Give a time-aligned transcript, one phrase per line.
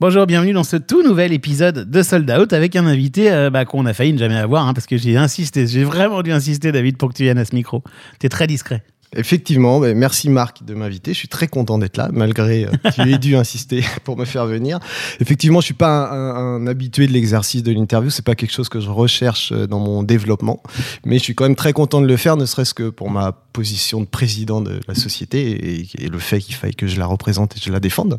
[0.00, 3.66] Bonjour, bienvenue dans ce tout nouvel épisode de Sold Out avec un invité euh, bah,
[3.66, 6.72] qu'on a failli ne jamais avoir hein, parce que j'ai insisté, j'ai vraiment dû insister
[6.72, 7.82] David pour que tu viennes à ce micro.
[8.18, 8.82] Tu es très discret.
[9.16, 11.12] Effectivement, merci Marc de m'inviter.
[11.12, 14.46] Je suis très content d'être là, malgré euh, tu aies dû insister pour me faire
[14.46, 14.78] venir.
[15.18, 18.10] Effectivement, je suis pas un, un, habitué de l'exercice de l'interview.
[18.10, 20.62] C'est pas quelque chose que je recherche euh, dans mon développement,
[21.04, 23.32] mais je suis quand même très content de le faire, ne serait-ce que pour ma
[23.52, 27.06] position de président de la société et, et le fait qu'il faille que je la
[27.06, 28.18] représente et que je la défende.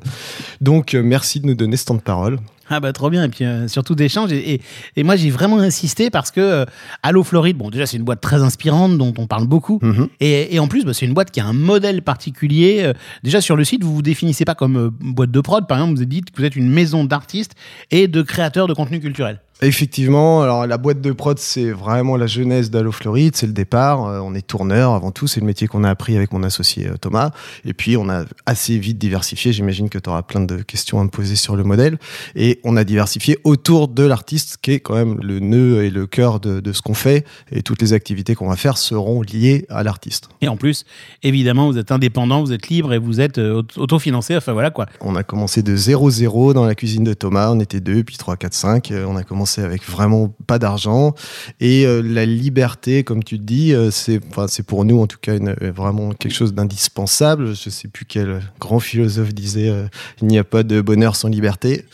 [0.59, 2.37] Donc, euh, merci de nous donner ce temps de parole.
[2.69, 3.23] Ah bah trop bien.
[3.23, 4.61] Et puis euh, surtout d'échanges et, et,
[4.95, 6.65] et, moi j'ai vraiment insisté parce que euh,
[7.03, 9.79] Allo Floride bon déjà c'est une boîte très inspirante dont on parle beaucoup.
[9.81, 10.07] Mm -hmm.
[10.19, 12.83] et, et, en plus bah, c'est une boîte qui a un modèle particulier.
[12.83, 12.93] Euh,
[13.23, 15.67] déjà sur le site vous vous définissez pas comme euh, boîte de prod.
[15.67, 17.55] Par exemple vous dites que vous êtes une maison d'artistes
[17.89, 22.25] et de créateurs de contenu culturel Effectivement, alors la boîte de prod, c'est vraiment la
[22.25, 24.07] jeunesse d'Allo Floride, c'est le départ.
[24.07, 26.87] Euh, on est tourneur avant tout, c'est le métier qu'on a appris avec mon associé
[26.87, 27.29] euh, Thomas.
[27.63, 29.53] Et puis, on a assez vite diversifié.
[29.53, 31.99] J'imagine que tu auras plein de questions à me poser sur le modèle.
[32.35, 36.07] Et on a diversifié autour de l'artiste, qui est quand même le nœud et le
[36.07, 37.23] cœur de, de ce qu'on fait.
[37.51, 40.29] Et toutes les activités qu'on va faire seront liées à l'artiste.
[40.41, 40.85] Et en plus,
[41.21, 44.35] évidemment, vous êtes indépendant, vous êtes libre et vous êtes euh, autofinancé.
[44.35, 44.87] Enfin voilà quoi.
[45.01, 47.51] On a commencé de 0-0 dans la cuisine de Thomas.
[47.51, 48.93] On était deux, puis 3, 4, 5.
[49.05, 51.13] On a commencé avec vraiment pas d'argent.
[51.59, 54.19] Et euh, la liberté comme tu dis euh, c'est
[54.63, 57.55] pour nous en tout cas une, vraiment quelque chose d'indispensable.
[57.55, 59.87] Je sais plus quel grand philosophe disait euh,
[60.21, 61.85] il n'y a pas de bonheur sans liberté.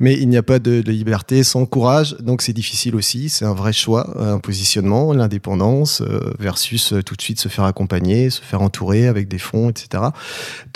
[0.00, 2.16] Mais il n'y a pas de, de, liberté sans courage.
[2.20, 3.28] Donc c'est difficile aussi.
[3.28, 8.30] C'est un vrai choix un positionnement l'indépendance euh, versus tout de suite se faire accompagner
[8.30, 10.04] se faire entourer avec des fonds etc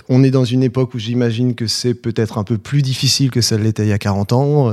[0.08, 3.40] on est dans une époque où j'imagine que c'est peut-être un peu plus difficile que
[3.40, 4.72] ça l'était il y a 40 ans.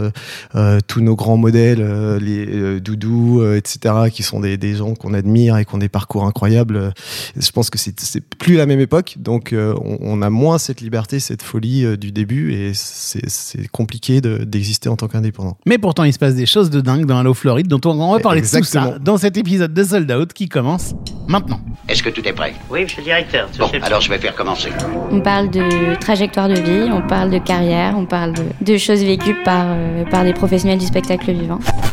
[0.88, 4.94] Tous nos grands modèles euh, les euh, doudous, euh, etc., qui sont des, des gens
[4.96, 6.94] qu'on admire et qui ont des parcours incroyables.
[7.36, 11.20] Je pense que c'est plus la même époque, donc on, on, a moins cette liberté,
[11.20, 15.58] cette folie du début, et c'est compliqué d'exister de, en tant qu'indépendant.
[15.66, 18.20] Mais pourtant, il se passe des choses de dingue dans Hello Floride, dont on va
[18.20, 18.84] parler Exactement.
[18.84, 20.94] de tout ça dans cet épisode de Sold Out qui commence
[21.28, 21.60] maintenant.
[21.88, 22.54] Est-ce que tout est prêt?
[22.70, 23.50] Oui, monsieur le directeur.
[23.58, 24.70] Bon, alors je vais faire commencer.
[25.12, 29.04] On parle de trajectoire de vie, on parle de carrière, on parle de, de choses
[29.04, 31.43] vécues par, euh, par des professionnels du spectacle vivant.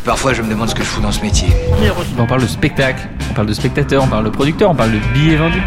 [0.05, 1.49] Parfois, je me demande ce que je fous dans ce métier.
[2.17, 4.99] On parle de spectacle, on parle de spectateur, on parle de producteur, on parle de
[5.13, 5.61] billets vendus.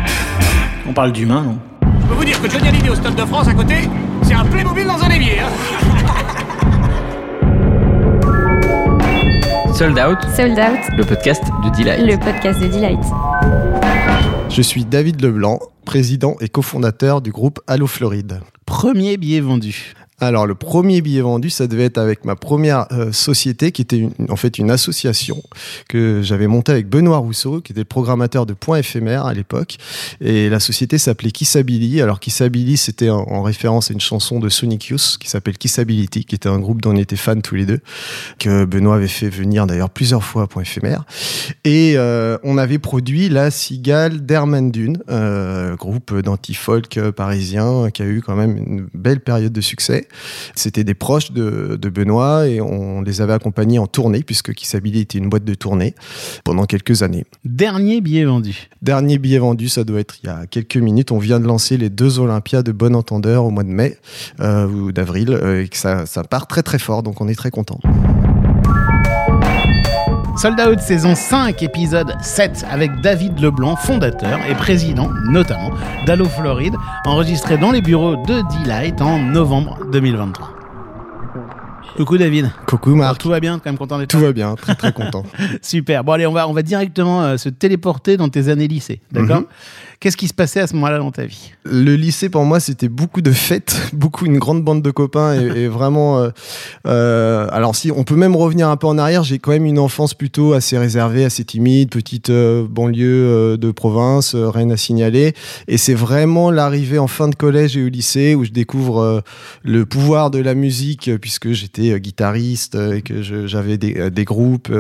[0.88, 1.58] On parle d'humain, non?
[2.02, 3.76] Je peux vous dire que Johnny Hallyday au Stade de France à côté,
[4.22, 5.38] c'est un Playmobil dans un évier.
[5.40, 5.48] Hein
[9.74, 10.18] Sold Out.
[10.36, 10.78] Sold Out.
[10.96, 12.06] Le podcast de Delight.
[12.06, 13.00] Le podcast de Delight.
[14.48, 18.40] Je suis David Leblanc, président et cofondateur du groupe Allo Floride.
[18.66, 19.94] Premier billet vendu.
[20.20, 24.08] Alors, le premier billet vendu, ça devait être avec ma première euh, société, qui était
[24.28, 25.42] en fait une association
[25.88, 29.76] que j'avais montée avec Benoît Rousseau, qui était le programmateur de Point éphémère à l'époque.
[30.20, 32.00] Et la société s'appelait Kissabili.
[32.00, 36.24] Alors, Kissabili, c'était en, en, référence à une chanson de Sonic Youth qui s'appelle Kissability,
[36.24, 37.80] qui était un groupe dont on était fans tous les deux,
[38.38, 41.04] que Benoît avait fait venir d'ailleurs plusieurs fois à Point éphémère.
[41.64, 48.20] Et euh, on avait produit la cigale d'Hermandune, euh, groupe d'anti-folk parisien qui a eu
[48.20, 50.03] quand même une belle période de succès.
[50.54, 55.00] C'était des proches de, de, Benoît et on les avait accompagnés en tournée, puisque Kissabili
[55.00, 55.94] était une boîte de tournée
[56.44, 57.24] pendant quelques années.
[57.44, 61.12] Dernier billet vendu Dernier billet vendu, ça doit être il y a quelques minutes.
[61.12, 63.98] On vient de lancer les deux Olympiades de Bon Entendeur au mois de mai
[64.40, 67.34] euh, ou d'avril, euh, et que ça, ça part très très fort, donc on est
[67.34, 67.80] très content.
[70.36, 75.70] Sold Out saison 5, épisode 7, avec David Leblanc, fondateur et président notamment
[76.06, 76.74] d'Allo Floride,
[77.04, 80.50] enregistré dans les bureaux de Delight en novembre 2023.
[81.96, 82.50] Coucou David.
[82.66, 83.04] Coucou Marc.
[83.04, 85.22] Alors, tout va bien, quand même content d'être Tout va bien, très très content.
[85.62, 86.02] Super.
[86.02, 89.42] Bon allez, on va on va directement euh, se téléporter dans tes années lycée, d'accord?
[89.42, 89.46] -hmm.
[90.04, 91.52] Qu'est-ce qui se passait à ce moment-là dans ta vie?
[91.64, 95.66] Le lycée, pour moi, c'était beaucoup de fêtes, beaucoup une grande bande de copains et,
[95.66, 96.18] vraiment.
[96.18, 96.28] Euh,
[96.86, 99.78] euh, alors, si on peut même revenir un peu en arrière, j'ai quand même une
[99.78, 105.32] enfance plutôt assez réservée, assez timide, petite euh, banlieue de province, rien à signaler.
[105.68, 109.22] Et c'est vraiment l'arrivée en fin de collège et au lycée où je découvre
[109.62, 114.70] le pouvoir de la musique, puisque j'étais guitariste et que j'avais des, des, groupes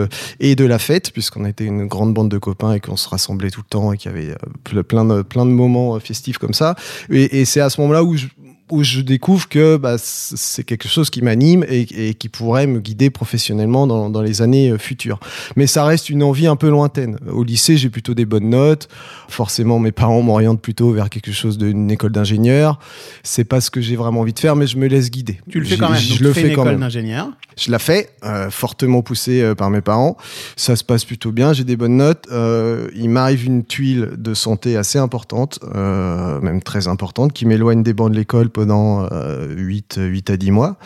[0.40, 3.48] et de la fête, puisqu'on était une grande bande de copains et qu'on se rassemblait
[3.48, 6.74] tout le temps et qu'il y avait plein de plein de moments festifs comme ça.
[7.10, 8.26] Et, et c'est à ce moment-là où je,
[8.70, 12.80] où je découvre que bah, c'est quelque chose qui m'anime et, et, qui pourrait me
[12.80, 15.20] guider professionnellement dans, dans, les années futures.
[15.56, 17.18] Mais ça reste une envie un peu lointaine.
[17.30, 18.88] Au lycée, j'ai plutôt des bonnes notes.
[19.28, 22.78] Forcément, mes parents m'orientent plutôt vers quelque chose d'une école d'ingénieur.
[23.22, 25.40] C'est pas ce que j'ai vraiment envie de faire, mais je me laisse guider.
[25.50, 26.00] Tu le fais quand même.
[26.00, 26.80] Je, je le fais quand même.
[26.80, 27.28] d'ingénieur.
[27.56, 30.16] Je la fais, euh, fortement poussé euh, par mes parents.
[30.56, 31.52] Ça se passe plutôt bien.
[31.52, 32.26] J'ai des bonnes notes.
[32.32, 37.82] Euh, il m'arrive une tuile de santé assez importante, euh, même très importante, qui m'éloigne
[37.82, 40.76] des bancs de l'école pendant 8, 8 à 10 mois.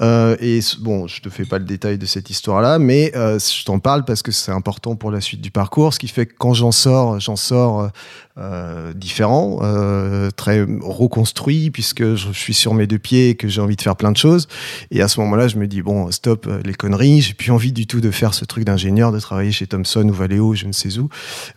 [0.00, 3.64] Euh, et bon, je te fais pas le détail de cette histoire-là, mais euh, je
[3.64, 5.94] t'en parle parce que c'est important pour la suite du parcours.
[5.94, 7.90] Ce qui fait que quand j'en sors, j'en sors
[8.38, 13.60] euh, différent, euh, très reconstruit, puisque je suis sur mes deux pieds et que j'ai
[13.60, 14.48] envie de faire plein de choses.
[14.90, 17.72] Et à ce moment-là, je me dis, bon, stop euh, les conneries, j'ai plus envie
[17.72, 20.72] du tout de faire ce truc d'ingénieur, de travailler chez Thomson ou Valeo, je ne
[20.72, 21.10] sais où.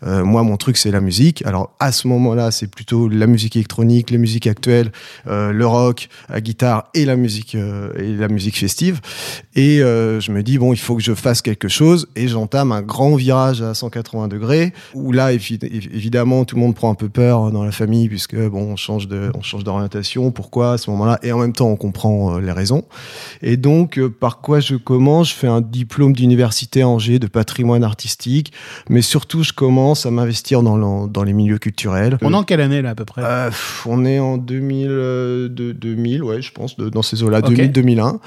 [0.03, 1.45] Euh, moi, mon truc, c'est la musique.
[1.45, 4.91] Alors, à ce moment-là, c'est plutôt la musique électronique, les musiques actuelles,
[5.27, 8.99] euh, le rock, la guitare et la musique, euh, et la musique festive.
[9.55, 12.07] Et je me dis, bon, il faut que je fasse quelque chose.
[12.15, 16.75] Et j'entame un grand virage à 180 degrés, où là, évi- évidemment, tout le monde
[16.75, 20.31] prend un peu peur dans la famille puisque bon, on change de, on change d'orientation.
[20.31, 21.19] Pourquoi à ce moment-là?
[21.23, 22.83] Et en même temps, on comprend euh, les raisons.
[23.41, 25.29] Et donc, euh, par quoi je commence?
[25.29, 28.51] Je fais un diplôme d'université à Angers de patrimoine artistique,
[28.89, 32.17] mais surtout, je commence à m'investir dans, le- dans les milieux culturels.
[32.21, 33.21] On est en quelle année là à peu près?
[33.23, 33.49] Euh,
[33.85, 34.87] on est en 2000,
[35.47, 37.49] de- 2000 ouais, je pense, de- dans ces eaux-là, Ok.
[37.53, 38.19] 2000-2001.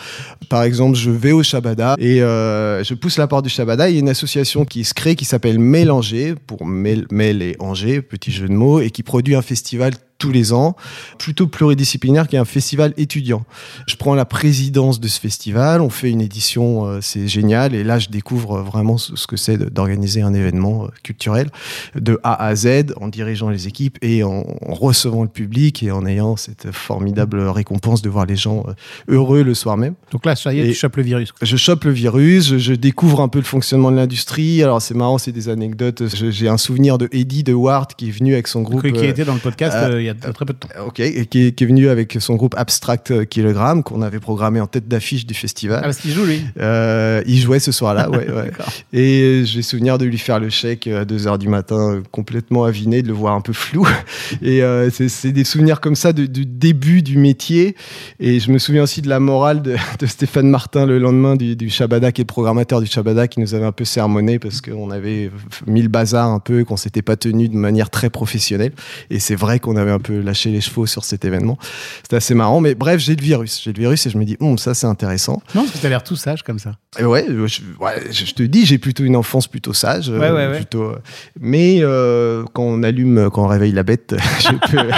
[0.49, 3.89] Par exemple, je vais au Shabada et euh, je pousse la porte du Shabada.
[3.89, 7.07] Il y a une association qui se crée qui s'appelle Mélanger, pour Mel
[7.43, 10.77] et Angers, petit jeu de mots, et qui produit un festival tous les ans,
[11.19, 13.45] plutôt pluridisciplinaire, qui est un festival étudiant.
[13.87, 17.85] Je prends la présidence de ce festival, on fait une édition, euh, c'est génial, et
[17.85, 21.49] là je découvre vraiment ce que c'est d'organiser un événement euh, culturel
[21.95, 26.05] de A à Z, en dirigeant les équipes et en, recevant le public et en
[26.05, 28.73] ayant cette formidable récompense de voir les gens euh,
[29.09, 29.95] heureux le soir même.
[30.11, 31.33] Donc là, ça y est, et- tu chopes le virus.
[31.41, 34.63] Je chope le virus, je, je découvre un peu le fonctionnement de l'industrie.
[34.63, 36.03] Alors c'est marrant, c'est des anecdotes.
[36.15, 38.83] J'ai un souvenir de Eddie de Ward qui est venu avec son groupe.
[38.83, 40.69] Qui était dans le podcast euh, y a très peu de temps.
[40.87, 44.21] Ok, et qui, est, qui est venu avec son groupe Abstract euh, Kilogramme qu'on avait
[44.21, 45.79] programmé en tête d'affiche du festival.
[45.81, 46.43] Ah, parce qu'il joue lui.
[46.61, 48.27] Euh, il jouait ce soir-là, ouais.
[48.93, 52.03] Et euh, j'ai souvenir de lui faire le chèque euh, à 2h du matin, euh,
[52.11, 53.87] complètement aviné, de le voir un peu flou.
[54.43, 57.77] Et euh, c'est- des souvenirs comme ça du début du métier.
[58.21, 61.55] Et je me souviens aussi de la morale de, de Stéphane Martin le lendemain du,
[61.57, 64.61] du Shabada, qui est le programmateur du Shabada, qui nous avait un peu sermonné parce
[64.61, 65.31] qu'on avait
[65.67, 68.73] mis le bazar un peu qu'on s'était pas tenu de manière très professionnelle.
[69.11, 71.59] Et c'est vrai qu'on avait un peu lâché les chevaux sur cet événement.
[72.03, 72.61] C'était assez marrant.
[72.61, 73.61] Mais bref, j'ai le virus.
[73.63, 75.43] J'ai le virus et je me dis, Hum, ça c'est intéressant.
[75.55, 76.77] Non, parce que t'as l'air tout sage comme ça.
[76.99, 80.09] Et ouais, je, ouais, je- te dis, j'ai plutôt une enfance plutôt sage.
[80.11, 80.57] euh, Ouais, ouais, ouais.
[80.57, 80.99] Plutôt, euh,
[81.41, 84.89] mais euh, quand on allume, quand on réveille la bête, je peux,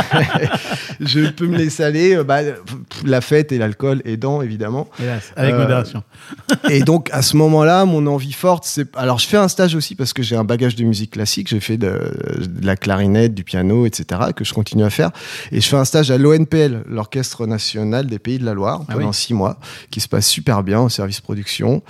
[1.01, 2.23] je peux me laisser aller.
[2.25, 2.41] Bah,
[3.05, 4.89] la fête et l'alcool aidant, évidemment.
[5.03, 6.03] Hélas, avec Euh, modération.
[6.71, 8.95] Et donc, à ce moment-là, mon envie forte, c'est.
[8.97, 11.49] Alors, je fais un stage aussi parce que j'ai un bagage de musique classique.
[11.49, 11.89] J'ai fait de,
[12.47, 15.11] de la clarinette, du piano, etc., que je continue à faire.
[15.53, 18.93] Et je fais un stage à l'ONPL, l'Orchestre National des Pays de la Loire, Ah
[18.95, 19.15] pendant oui.
[19.15, 19.59] six mois,
[19.91, 21.83] qui se passe super bien au service production.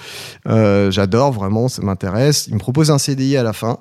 [0.47, 2.47] Euh, J'adore vraiment, ça m'intéresse.
[2.49, 3.79] Il me propose un CDI à la fin.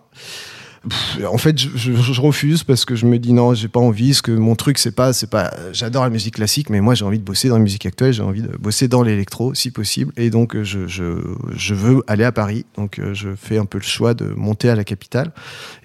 [0.87, 3.79] Pff, en fait, je, je- je refuse parce que je me dis non, j'ai pas
[3.79, 4.09] envie.
[4.09, 5.51] Parce que mon truc, c'est pas, c'est pas.
[5.73, 8.13] J'adore la musique classique, mais moi, j'ai envie de bosser dans la musique actuelle.
[8.13, 10.13] J'ai envie de bosser dans l'électro, si possible.
[10.17, 11.03] Et donc, euh, je, je,
[11.55, 12.65] je veux aller à Paris.
[12.77, 15.31] Donc, euh, je fais un peu le choix de monter à la capitale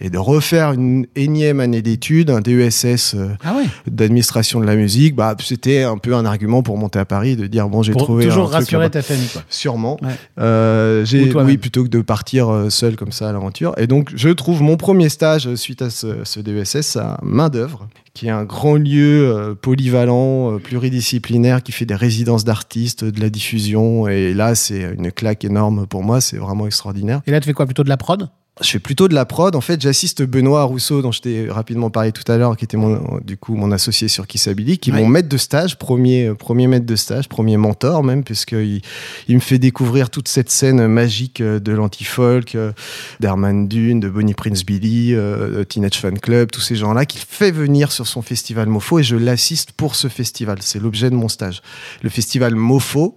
[0.00, 3.64] et de refaire une énième année d'études, un DESS euh, Ah ouais.
[3.86, 5.14] d'administration de la musique.
[5.16, 8.26] Bah, c'était un peu un argument pour monter à Paris, de dire bon, j'ai trouvé
[8.26, 9.28] toujours un rassurer ta famille.
[9.32, 9.42] Quoi.
[9.48, 9.98] Sûrement.
[10.02, 10.12] Ouais.
[10.38, 13.74] Euh, j'ai, oui, plutôt que de partir seul comme ça à l'aventure.
[13.76, 17.88] Et donc, je trouve mon premier stage suite à ce, ce DESS à Main d'œuvre,
[18.12, 23.18] qui est un grand lieu euh, polyvalent, euh, pluridisciplinaire, qui fait des résidences d'artistes, de
[23.18, 24.08] la diffusion.
[24.08, 26.20] Et là, c'est une claque énorme pour moi.
[26.20, 27.22] C'est vraiment extraordinaire.
[27.26, 28.28] Et là, tu fais quoi Plutôt de la prod?
[28.60, 29.56] Je fais plutôt de la prod.
[29.56, 32.76] En fait, j'assiste Benoît Rousseau, dont je t'ai rapidement parlé tout à l'heure, qui était
[32.76, 36.34] mon, du coup mon associé sur Kissabili, qui est mon maître de stage, premier, euh,
[36.36, 38.80] premier maître de stage, premier mentor même, puisqu'il
[39.26, 42.70] il me fait découvrir toute cette scène magique euh, de l'anti-folk, euh,
[43.18, 47.50] d'Herman Dune, de Bonnie Prince Billy, de Teenage Fan Club, tous ces gens-là, qu'il fait
[47.50, 50.58] venir sur son festival Mofo et je l'assiste pour ce festival.
[50.60, 51.60] C'est l'objet de mon stage.
[52.02, 53.16] Le festival Mofo,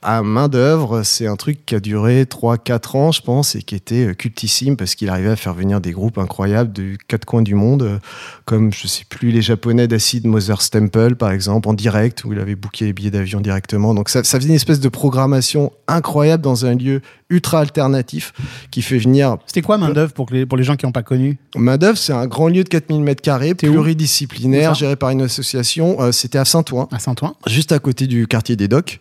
[0.00, 3.74] à main d'œuvre, c'est un truc qui a duré 3-4 ans, je pense, et qui
[3.74, 7.54] était cultissime parce qu'il arrivait à faire venir des groupes incroyables de quatre coins du
[7.54, 7.98] monde, euh,
[8.46, 12.38] comme, je sais plus, les japonais d'Acid Mother's Temple, par exemple, en direct, où il
[12.38, 13.92] avait booké les billets d'avion directement.
[13.92, 18.32] Donc ça, ça faisait une espèce de programmation incroyable dans un lieu ultra alternatif
[18.70, 21.02] qui fait venir C'était quoi main d'œuvre pour, les- pour les gens qui n'ont pas
[21.02, 21.36] connu?
[21.56, 26.00] Main d'œuvre, c'est un grand lieu de 4000 mètres carrés, pluridisciplinaire, géré par une association.
[26.00, 28.98] Euh, C'était à Saint-Ouen À Saint-Ouen juste à côté du quartier des Docks.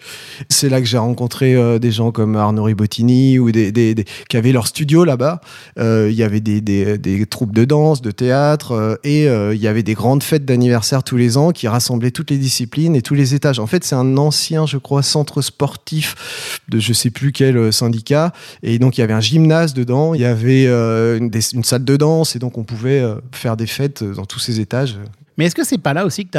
[0.49, 4.05] C'est là que j'ai rencontré euh, des gens comme Arnaud Ribottini ou des, des- des-
[4.29, 5.39] qui avaient leur studio là-bas.
[5.79, 9.67] Euh, Il y avait des, des- des troupes de danse, de théâtre et il y
[9.67, 13.13] avait des grandes fêtes d'anniversaire tous les ans qui rassemblaient toutes les disciplines et tous
[13.15, 13.59] les étages.
[13.59, 16.15] En fait, c'est un ancien, je crois, centre sportif
[16.69, 18.16] de je sais plus quel syndicat
[18.63, 21.63] Et donc, il y avait un gymnase dedans, il y avait euh, une, des- une
[21.63, 24.95] salle de danse, et donc on pouvait euh, faire des fêtes dans tous ces étages.
[25.37, 26.37] Mais est-ce que c'est pas là aussi que tu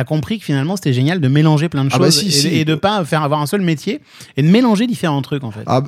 [0.00, 2.30] as, compris que finalement c'était génial de mélanger plein de Ah bah choses si, et,
[2.30, 2.48] si.
[2.48, 4.00] et de pas faire avoir un seul métier
[4.36, 5.62] et de mélanger différents trucs en fait?
[5.66, 5.82] Ah,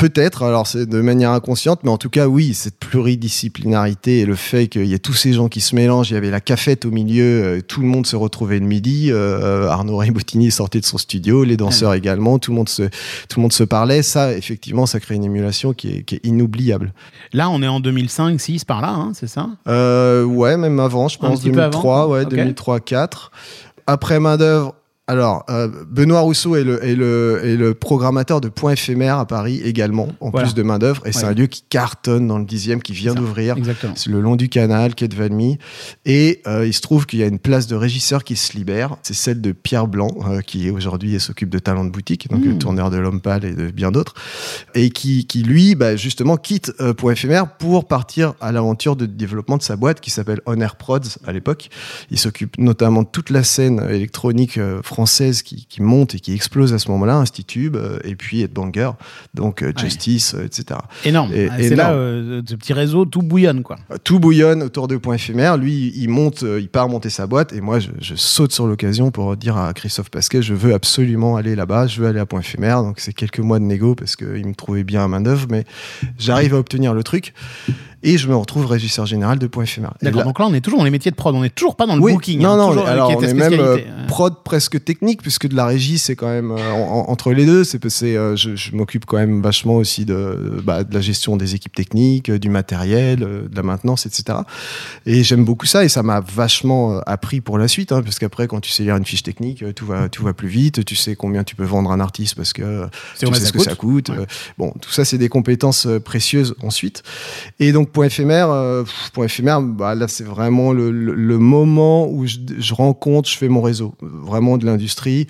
[0.00, 4.34] Peut-être, alors c'est de manière inconsciente, mais en tout cas, oui, cette pluridisciplinarité et le
[4.34, 6.86] fait qu'il y ait tous ces gens qui se mélangent, il y avait la cafette
[6.86, 10.86] au milieu, euh, tout le monde se retrouvait le midi, euh, Arnaud Raibotini sortait de
[10.86, 14.32] son studio, les danseurs également, tout le monde se, tout le monde se parlait, ça,
[14.32, 16.94] effectivement, ça crée une émulation qui est, qui est inoubliable.
[17.34, 19.50] Là, on est en 2005, 6 par là, hein, c'est ça?
[19.68, 22.30] Euh, ouais, même avant, je pense, petit peu 2003, avant ouais, Ok.
[22.30, 23.30] 2003, 4.
[23.86, 24.74] Après main d'œuvre,
[25.10, 29.26] alors, euh, Benoît Rousseau est le, est, le, est le programmateur de Point Éphémère à
[29.26, 30.46] Paris également, en Voilà.
[30.46, 31.04] plus de main d'œuvre.
[31.04, 33.56] Et c'est un lieu qui cartonne dans le dixième, qui vient d'ouvrir.
[33.56, 33.94] Exactement.
[33.96, 35.58] C'est le long du canal, quai de Valmy.
[36.06, 38.98] Et euh, il se trouve qu'il y a une place de régisseur qui se libère.
[39.02, 42.48] C'est celle de Pierre Blanc, euh, qui aujourd'hui s'occupe de Talent de Boutique, donc Mmh.
[42.48, 44.14] le tourneur de L'Homme Pâle et de bien d'autres.
[44.76, 49.06] Et qui, qui lui, bah, justement, quitte euh, Point Éphémère pour partir à l'aventure de
[49.06, 51.68] développement de sa boîte qui s'appelle On Air Prods à l'époque.
[52.12, 56.34] Il s'occupe notamment de toute la scène électronique euh, française qui, qui monte et qui
[56.34, 58.90] explose à ce moment-là, Institube euh, et puis Headbanger,
[59.32, 60.78] donc euh, Justice, euh, etc.
[61.06, 61.32] Énorme.
[61.32, 63.76] Et- Ah, c'est là, euh, ce petit réseau tout bouillonne quoi.
[64.04, 65.56] Tout bouillonne autour de Point Éphémère.
[65.56, 69.10] Lui, il monte, il part monter sa boîte et moi, je, je saute sur l'occasion
[69.10, 72.40] pour dire à Christophe Pasquet, je veux absolument aller là-bas, je veux aller à Point
[72.40, 72.82] Éphémère.
[72.82, 75.64] Donc c'est quelques mois de négo parce qu'il me trouvait bien à main d'œuvre, mais
[76.18, 77.32] j'arrive à obtenir le truc
[78.02, 79.94] et je me retrouve régisseur général de Point Éphémère.
[80.02, 80.24] D'accord.
[80.24, 81.34] Donc là, on est toujours dans les métiers de prod.
[81.34, 82.40] On n'est toujours pas dans le oui, booking.
[82.40, 84.06] non, hein, non, alors on est même euh, spécialité.
[84.08, 87.44] prod presque technique, puisque de la régie, c'est quand même euh, en- en- entre les
[87.46, 87.64] deux.
[87.64, 91.36] C'est, c'est, euh, je, je m'occupe quand même vachement aussi de, bah, de la gestion
[91.36, 94.38] des équipes techniques, du matériel, de la maintenance, etc.
[95.06, 98.46] Et j'aime beaucoup ça, et ça m'a vachement appris pour la suite, hein, parce qu'après,
[98.48, 101.16] quand tu sais lire une fiche technique, tout va, tout va plus vite, tu sais
[101.16, 102.86] combien tu peux vendre un artiste, parce que
[103.18, 104.08] tu sais ce que ça coûte.
[104.08, 104.26] Ouais.
[104.58, 107.02] bon, tout ça, c'est des compétences précieuses ensuite.
[107.58, 108.84] Et donc, point éphémère, euh,
[109.22, 113.48] éphémère, bah, là, c'est vraiment le, le- le moment où je, je rencontre, je fais
[113.48, 115.26] mon réseau, vraiment de l'industrie.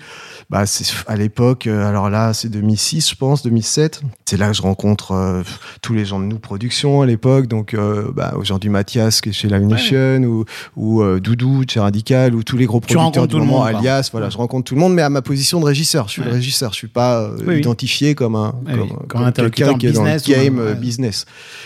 [0.49, 4.01] Bah, c'est à l'époque, euh, alors là, c'est 2006, je pense, 2007.
[4.25, 5.43] C'est là que je rencontre euh,
[5.81, 7.47] tous les gens de nous production à l'époque.
[7.47, 12.35] Donc, euh, bah, aujourd'hui, Mathias, qui est chez La Nation, ou, ou Doudou, chez Radical,
[12.35, 14.75] ou tous les gros producteurs du tout le moment, monde, alias, voilà, je rencontre tout
[14.75, 16.07] le monde, mais à ma position de régisseur.
[16.07, 16.27] Je suis Ouais.
[16.27, 17.59] le régisseur, je suis pas oui.
[17.59, 21.25] identifié comme un, comme, comme comme quelqu'un qui est dans le game business.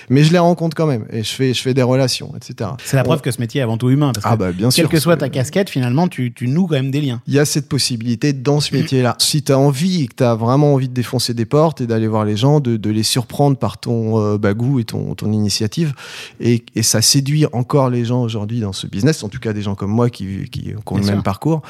[0.09, 2.71] Mais je les rencontre quand même et je fais, je fais des relations, etc.
[2.83, 4.11] C'est la preuve que ce métier est avant tout humain.
[4.13, 4.83] Parce que Ah bah bien sûr.
[4.83, 7.21] quelle que soit ta casquette, finalement, tu, tu noues quand même des liens.
[7.27, 9.15] il y a cette possibilité dans ce métier-là.
[9.25, 11.87] Si tu as envie et que tu as vraiment envie de défoncer des portes et
[11.87, 15.31] d'aller voir les gens, de, de les surprendre par ton euh, bagou et ton, ton
[15.31, 15.93] initiative,
[16.39, 19.61] et, et ça séduit encore les gens aujourd'hui dans ce business, en tout cas des
[19.61, 21.13] gens comme moi qui, qui, qui ont Bien le sûr.
[21.15, 21.61] même parcours.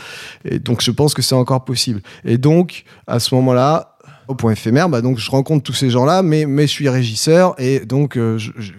[0.44, 2.02] Et donc je pense que c'est encore possible.
[2.24, 3.96] Et donc à ce moment-là,
[4.28, 7.54] au point éphémère, bah donc je rencontre tous ces gens-là, mais, mais je suis régisseur
[7.60, 8.74] et donc euh, je- je-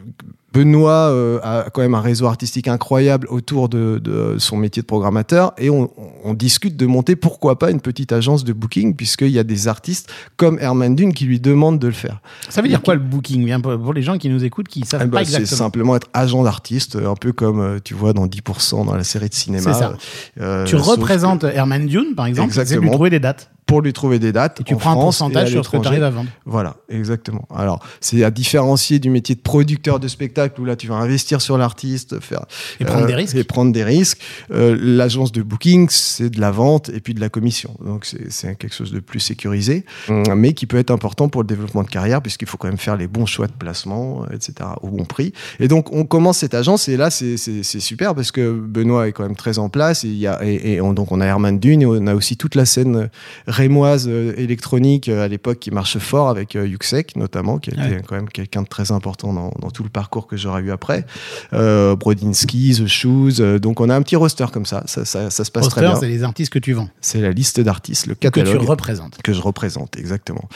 [0.56, 4.86] Benoît euh, a quand même un réseau artistique incroyable autour de, de son métier de
[4.86, 5.90] programmateur et on,
[6.24, 9.68] on discute de monter pourquoi pas une petite agence de booking puisqu'il y a des
[9.68, 12.20] artistes comme Herman Dune qui lui demandent de le faire.
[12.48, 13.60] Ça veut dire quoi le booking?
[13.60, 15.66] Pour, les gens qui nous écoutent, qui savent Eh ben, pas c'est exactement.
[15.66, 19.28] simplement être agent d'artiste, un peu comme euh, tu vois dans 10% dans la série
[19.28, 19.72] de cinéma.
[19.72, 19.94] C'est ça.
[20.40, 22.92] Euh, Tu représentes Herman Dune, par exemple, c'est de lui Exactement.
[22.92, 23.50] trouver des dates.
[23.66, 25.64] Pour lui trouver des dates Et tu en prends un France et à pourcentage sur
[25.64, 26.02] ce que tu l'étranger.
[26.02, 26.30] arrives à vendre.
[26.44, 27.48] Voilà, exactement.
[27.54, 31.40] Alors, c'est à différencier du métier de producteur de spectacle où là, tu vas investir
[31.40, 32.44] sur l'artiste, faire
[32.78, 33.34] Et prendre euh, des risques.
[33.36, 34.20] Et prendre des risques.
[34.52, 37.74] Euh, L'agence de booking, c'est de la vente et puis de la commission.
[37.84, 41.42] Donc, c'est c'est quelque chose de plus sécurisé, hum, mais qui peut être important pour
[41.42, 44.34] le développement de carrière puisqu'il faut quand même faire les bons choix de placement, euh,
[44.34, 45.32] etc., au bon prix.
[45.58, 49.08] Et donc, on commence cette agence et là, c'est c'est- c'est super parce que Benoît
[49.08, 51.20] est quand même très en place et, il y a, et, et on- donc on
[51.20, 53.08] a Herman Dune et on a aussi toute la scène
[53.56, 57.72] rémoise euh, électronique euh, à l'époque qui marche fort avec euh, Yuxek notamment, qui a
[57.72, 58.02] été Ouais.
[58.06, 61.04] quand même quelqu'un de très important dans, dans tout le parcours que j'aurais eu après.
[61.52, 63.40] Euh, Brodinski, The Shoes.
[63.60, 64.82] donc on a un petit roster comme ça.
[64.86, 65.96] Ça, ça, ça se passe Roster, très bien.
[65.98, 69.18] c'est les artistes que tu vends, C'est la liste d'artistes, le que tu catalogue représentes.
[69.22, 70.48] que je représente, exactement.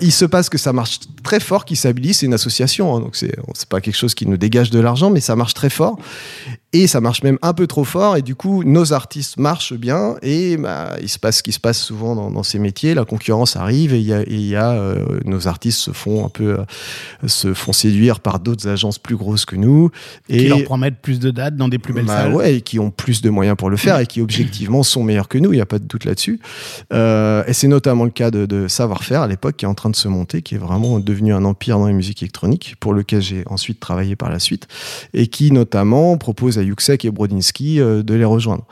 [0.00, 3.16] Il se passe que ça marche très fort, qui s'habilise, c'est une association, hein, donc
[3.16, 5.98] c'est pas quelque chose qui nous dégage de l'argent, mais ça marche très fort.
[6.74, 10.16] Et ça marche même un peu trop fort, et du coup, nos artistes marchent bien,
[10.20, 13.06] et bah, il se passe ce qui se passe souvent dans, dans ces métiers, la
[13.06, 16.28] concurrence arrive, et y a, et il y a, euh, nos artistes se font un
[16.28, 19.90] peu, euh, se font séduire par d'autres agences plus grosses que nous.
[20.28, 22.34] Qui Et leur promettent plus de dates dans des plus belles bah salles.
[22.34, 25.28] ouais, et qui ont plus de moyens pour le faire et qui objectivement sont meilleurs
[25.28, 26.38] que nous, il n'y a pas de doute là-dessus.
[26.92, 29.88] Euh, et c'est notamment le cas de, de Savoir-faire à l'époque qui est en train
[29.88, 33.22] de se monter, qui est vraiment devenu un empire dans les musiques électroniques, pour lequel
[33.22, 34.68] j'ai ensuite travaillé par la suite,
[35.14, 38.64] et qui notamment propose à Yuxek et Brodinski euh, de les rejoindre.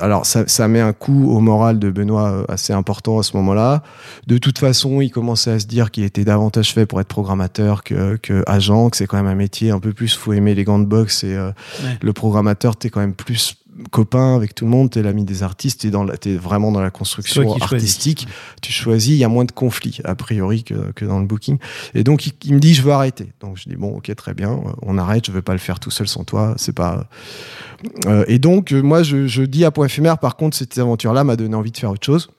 [0.00, 3.36] Alors ça, ça, met un coup au moral de Benoît euh, assez important à ce
[3.36, 3.82] moment-là.
[4.28, 7.82] De toute façon, il commençait à se dire qu'il était davantage fait pour être programmateur
[7.82, 10.62] que, que agent, que c'est quand même un métier un peu plus, faut aimer les
[10.62, 11.50] gants de boxe et euh,
[11.82, 11.98] Ouais.
[12.00, 13.56] le programmateur, t'es quand même plus
[13.90, 16.80] copain avec tout le monde, t'es l'ami des artistes, t'es dans la- t'es vraiment dans
[16.80, 17.62] la construction choisis.
[17.62, 18.28] artistique.
[18.62, 21.58] Tu choisis, il y a moins de conflits a priori que, que dans le booking.
[21.94, 23.32] Et donc il, il me dit je veux arrêter.
[23.40, 25.90] Donc je dis bon ok très bien, on arrête, je veux pas le faire tout
[25.90, 27.08] seul sans toi, c'est pas.
[28.06, 31.22] Euh, et donc euh, moi je, je dis à point éphémère par contre cette aventure-là
[31.24, 32.30] m'a donné envie de faire autre chose.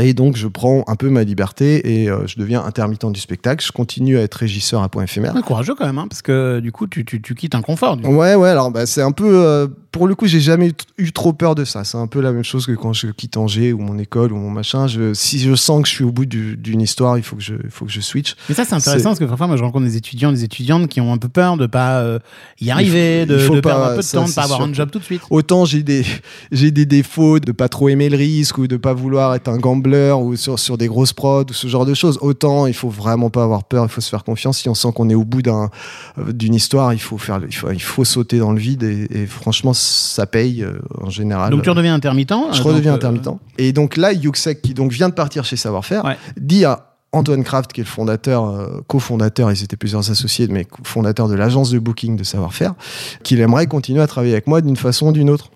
[0.00, 3.64] Et donc je prends un peu ma liberté et euh, je deviens intermittent du spectacle.
[3.64, 5.34] Je continue à être régisseur à point éphémère.
[5.34, 7.96] Ouais, courageux quand même, hein, parce que du coup, tu, tu, tu quittes un confort.
[7.96, 8.14] du coup.
[8.14, 9.28] Ouais, ouais, alors bah, c'est un peu.
[9.28, 11.82] euh, pour le coup, j'ai jamais eu, trop peur de ça.
[11.82, 14.36] C'est un peu la même chose que quand je quitte Angers ou mon école ou
[14.36, 14.86] mon machin.
[14.86, 17.42] Je, si je sens que je suis au bout du- d'une histoire, il faut que
[17.42, 18.36] je, faut que je switch.
[18.48, 21.00] Mais ça, c'est intéressant parce que parfois, moi, je rencontre des étudiants, des étudiantes qui
[21.00, 22.18] ont un peu peur de pas euh,
[22.60, 24.58] y arriver, il de, faut de pas- perdre un peu de temps, de pas avoir
[24.60, 25.22] sûr un job tout de suite.
[25.30, 26.04] Autant j'ai des,
[26.52, 29.87] des défauts de pas trop aimer le risque ou de pas vouloir être un gambler
[29.94, 32.18] ou sur, sur des grosses prods ou ce genre de choses.
[32.20, 34.58] Autant il faut vraiment pas avoir peur, il faut se faire confiance.
[34.58, 35.70] Si on sent qu'on est au bout d'un,
[36.18, 39.08] euh, d'une histoire, il faut faire, il faut, il faut sauter dans le vide et,
[39.10, 41.50] et franchement, ça paye euh, en général.
[41.50, 42.34] Donc, tu redeviens intermittent.
[42.52, 43.28] Je euh, redeviens intermittent.
[43.58, 46.16] Et donc là, Yuxek, qui donc vient de partir chez Savoir-faire, Ouais.
[46.40, 50.66] dit à Antoine Kraft, qui est le fondateur, euh, cofondateur, ils étaient plusieurs associés, mais
[50.82, 52.74] fondateur de l'agence de booking de Savoir-faire,
[53.22, 55.50] qu'il aimerait continuer à travailler avec moi d'une façon ou d'une autre.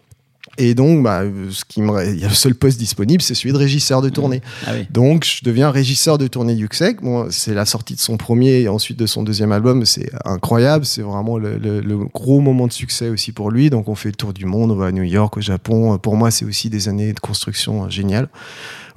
[0.59, 2.07] Et donc, bah, ce qui me...
[2.13, 4.43] il y a le seul poste disponible, c'est celui de régisseur de tournée.
[4.67, 4.87] Ah oui.
[4.91, 7.01] Donc, je deviens régisseur de tournée Yuxek.
[7.03, 9.87] Bon, c'est la sortie de son premier et ensuite de son deuxième album.
[9.87, 10.85] C'est incroyable.
[10.85, 13.71] C'est vraiment le, le- le gros moment de succès aussi pour lui.
[13.71, 14.71] Donc, on fait le tour du monde.
[14.71, 15.97] On va à New York, au Japon.
[15.99, 18.29] Pour moi, c'est aussi des années de construction euh, géniales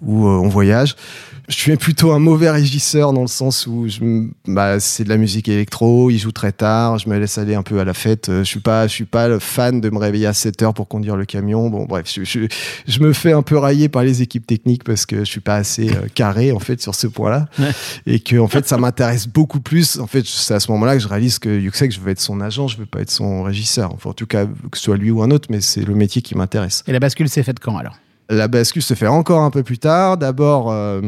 [0.01, 0.95] où euh, on voyage.
[1.47, 3.99] Je suis plutôt un mauvais régisseur dans le sens où je,
[4.47, 7.61] bah, c'est de la musique électro, il joue très tard, je me laisse aller un
[7.61, 8.29] peu à la fête.
[8.29, 10.73] Euh, Je suis pas, je suis pas le fan de me réveiller à 7 heures
[10.73, 11.69] pour conduire le camion.
[11.69, 12.47] Bon, bref, je, je,
[12.87, 15.57] je me fais un peu railler par les équipes techniques parce que je suis pas
[15.57, 17.69] assez euh, carré en fait sur ce point-là Ouais.
[18.07, 19.99] et que en fait ça m'intéresse beaucoup plus.
[19.99, 22.41] En fait, c'est à ce moment-là que je réalise que Yuxek, je veux être son
[22.41, 23.93] agent, je veux pas être son régisseur.
[23.93, 26.23] Enfin, en tout cas, que ce soit lui ou un autre, mais c'est le métier
[26.23, 26.83] qui m'intéresse.
[26.87, 27.93] Et la bascule s'est faite quand alors?
[28.29, 30.17] La bascule se fait encore un peu plus tard.
[30.17, 31.01] D'abord, euh,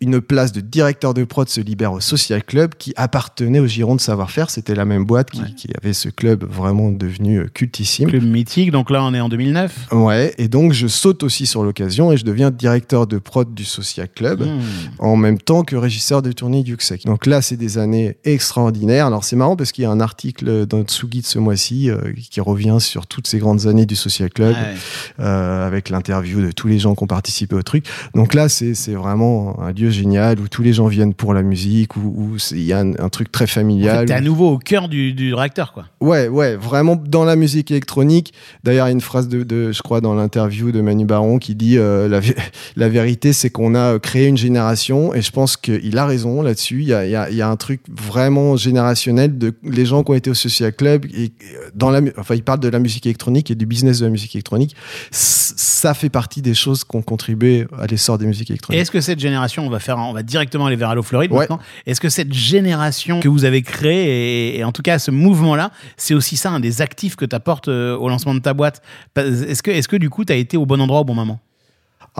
[0.00, 3.96] une place de directeur de prod se libère au Social Club qui appartenait au Giron
[3.96, 4.50] de Savoir-Faire.
[4.50, 5.52] C'était la même boîte qui, Ouais.
[5.56, 8.08] qui avait ce club vraiment devenu euh, cultissime.
[8.08, 9.88] Club mythique, donc là, on est en 2009.
[9.92, 13.64] Ouais, et donc je saute aussi sur l'occasion et je deviens directeur de prod du
[13.64, 14.60] Social Club Hmm.
[15.00, 17.04] en même temps que régisseur de tournée Yuxek.
[17.04, 19.06] Donc là, c'est des années extraordinaires.
[19.06, 21.98] Alors c'est marrant parce qu'il y a un article dans Tsugi de ce mois-ci euh,
[22.30, 24.74] qui revient sur toutes ces grandes années du Social Club Ouais.
[25.20, 27.84] euh, avec l'interview de tous les gens qui ont participé au truc.
[28.14, 31.42] Donc là, c'est c'est vraiment un lieu génial où tous les gens viennent pour la
[31.42, 34.06] musique, où il y a un, un truc très En fait, familial.
[34.06, 35.86] t'es à nouveau au cœur du, du réacteur, quoi.
[36.00, 38.32] Ouais, ouais, vraiment dans la musique électronique.
[38.64, 41.38] D'ailleurs, il y a une phrase de, de je crois, dans l'interview de Manu Baron
[41.38, 42.36] qui dit euh, la, vé-
[42.76, 46.82] la vérité, c'est qu'on a créé une génération et je pense qu'il a raison là-dessus.
[46.82, 50.10] Il y a, y, a, y a un truc vraiment générationnel de les gens qui
[50.10, 51.32] ont été au Social Club et
[51.74, 54.34] dans la, enfin, il parle de la musique électronique et du business de la musique
[54.34, 54.74] électronique.
[55.10, 58.80] Ça fait partie des choses qui ont contribué à l'essor des musiques Et électroniques.
[58.82, 61.40] est-ce que cette génération, on va faire, on va directement aller vers Allo Floride Ouais.
[61.40, 61.58] maintenant.
[61.86, 65.70] Est-ce que cette génération que vous avez créée et, et en tout cas ce mouvement-là,
[65.96, 68.82] c'est aussi ça un des actifs que tu apportes au lancement de ta boîte?
[69.16, 71.40] Est-ce que, est-ce que du coup, tu as été au bon endroit au bon moment?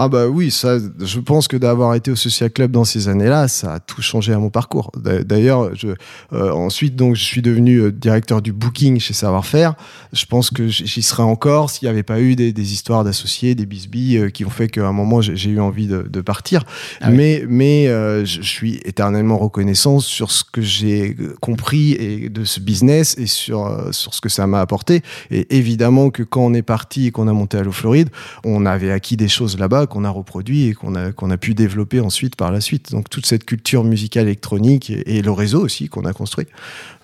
[0.01, 3.49] Ah bah oui, ça, je pense que d'avoir été au Social Club dans ces années-là,
[3.49, 4.93] ça a tout changé à mon parcours.
[4.97, 5.89] D'a- D'ailleurs, je,
[6.33, 9.75] euh, ensuite, donc, je suis devenu euh, directeur du booking chez Savoir-Faire.
[10.13, 13.57] Je pense que j'y serais encore s'il n'y avait pas eu des, des histoires d'associés,
[13.57, 16.63] des bisbilles euh, qui ont fait qu'à un moment, j'ai eu envie de, de partir.
[17.01, 17.17] Ah oui.
[17.17, 22.61] mais mais euh, je, suis éternellement reconnaissant sur ce que j'ai compris et de ce
[22.61, 25.03] business et sur, euh, sur ce que ça m'a apporté.
[25.33, 28.11] Et évidemment que quand on est parti et qu'on a monté à l'eau Floride,
[28.45, 31.55] on avait acquis des choses là-bas qu'on a reproduit et qu'on a, qu'on a pu
[31.55, 32.93] développer ensuite par la suite.
[32.93, 36.47] Donc toute cette culture musicale électronique et, et le réseau aussi qu'on a construit,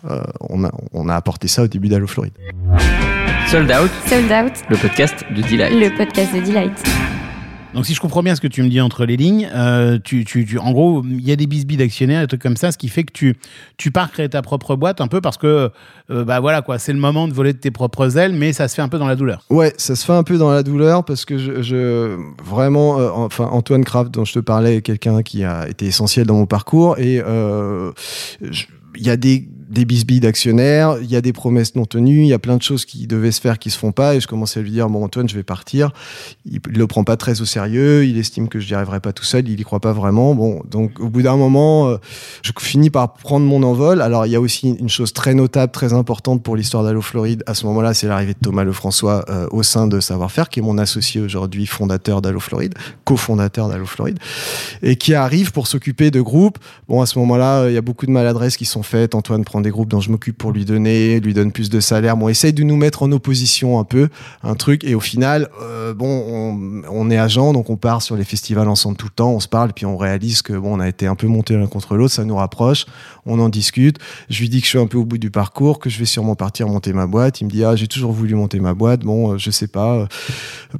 [0.08, 2.34] euh, on, a, on a apporté ça au début d'Allo Floride.
[3.50, 5.72] Sold Out, Sold Out, le podcast de Delight.
[5.72, 6.82] le podcast de Delight.
[7.74, 10.24] Donc, si je comprends bien ce que tu me dis entre les lignes, euh, tu,
[10.24, 12.88] tu, en gros, il y a des bisbilles d'actionnaires, des trucs comme ça, ce qui
[12.88, 13.36] fait que tu,
[13.76, 15.70] tu pars créer ta propre boîte un peu parce que,
[16.10, 18.68] euh, bah voilà, quoi, c'est le moment de voler de tes propres ailes, mais ça
[18.68, 19.44] se fait un peu dans la douleur.
[19.50, 23.48] Ouais, ça se fait un peu dans la douleur parce que je, vraiment, euh, enfin
[23.50, 26.98] Antoine Kraft dont je te parlais, est quelqu'un qui a été essentiel dans mon parcours
[26.98, 27.20] et
[28.96, 32.26] il y a des des bisbilles d'actionnaires, il y a des promesses non tenues, il
[32.26, 34.14] y a plein de choses qui devaient se faire qui se font pas.
[34.14, 35.92] Et je commençais à lui dire bon Antoine, je vais partir.
[36.46, 38.04] Il, il le prend pas très au sérieux.
[38.04, 39.48] Il estime que je n'y arriverai pas tout seul.
[39.48, 40.34] Il y croit pas vraiment.
[40.34, 41.96] Bon, donc au bout d'un moment, euh,
[42.42, 44.00] je finis par prendre mon envol.
[44.00, 47.42] Alors il y a aussi une chose très notable, très importante pour l'histoire d'Allo Floride.
[47.46, 50.62] À ce moment-là, c'est l'arrivée de Thomas Lefrançois euh, au sein de Savoir-faire, qui est
[50.62, 52.74] mon associé aujourd'hui, fondateur d'Allo Floride,
[53.04, 54.18] cofondateur d'Allo Floride,
[54.82, 56.58] et qui arrive pour s'occuper de groupes.
[56.88, 59.14] Bon, à ce moment-là, il y a beaucoup de maladresses qui sont faites.
[59.14, 62.16] Antoine des groupes dont je m'occupe pour lui donner, lui donne plus de salaire.
[62.16, 64.08] Bon, essaye de nous mettre en opposition un peu,
[64.42, 64.84] un truc.
[64.84, 68.96] Et au final, euh, bon, on, est agent, donc on part sur les festivals ensemble
[68.96, 69.32] tout le temps.
[69.32, 71.66] On se parle, puis on réalise que bon, on a été un peu monté l'un
[71.66, 72.14] contre l'autre.
[72.14, 72.86] Ça nous rapproche.
[73.26, 73.98] On en discute.
[74.28, 76.04] Je lui dis que je suis un peu au bout du parcours, que je vais
[76.04, 77.40] sûrement partir monter ma boîte.
[77.40, 79.00] Il me dit ah, j'ai toujours voulu monter ma boîte.
[79.00, 79.94] Bon, euh, je sais pas.
[79.94, 80.06] Euh,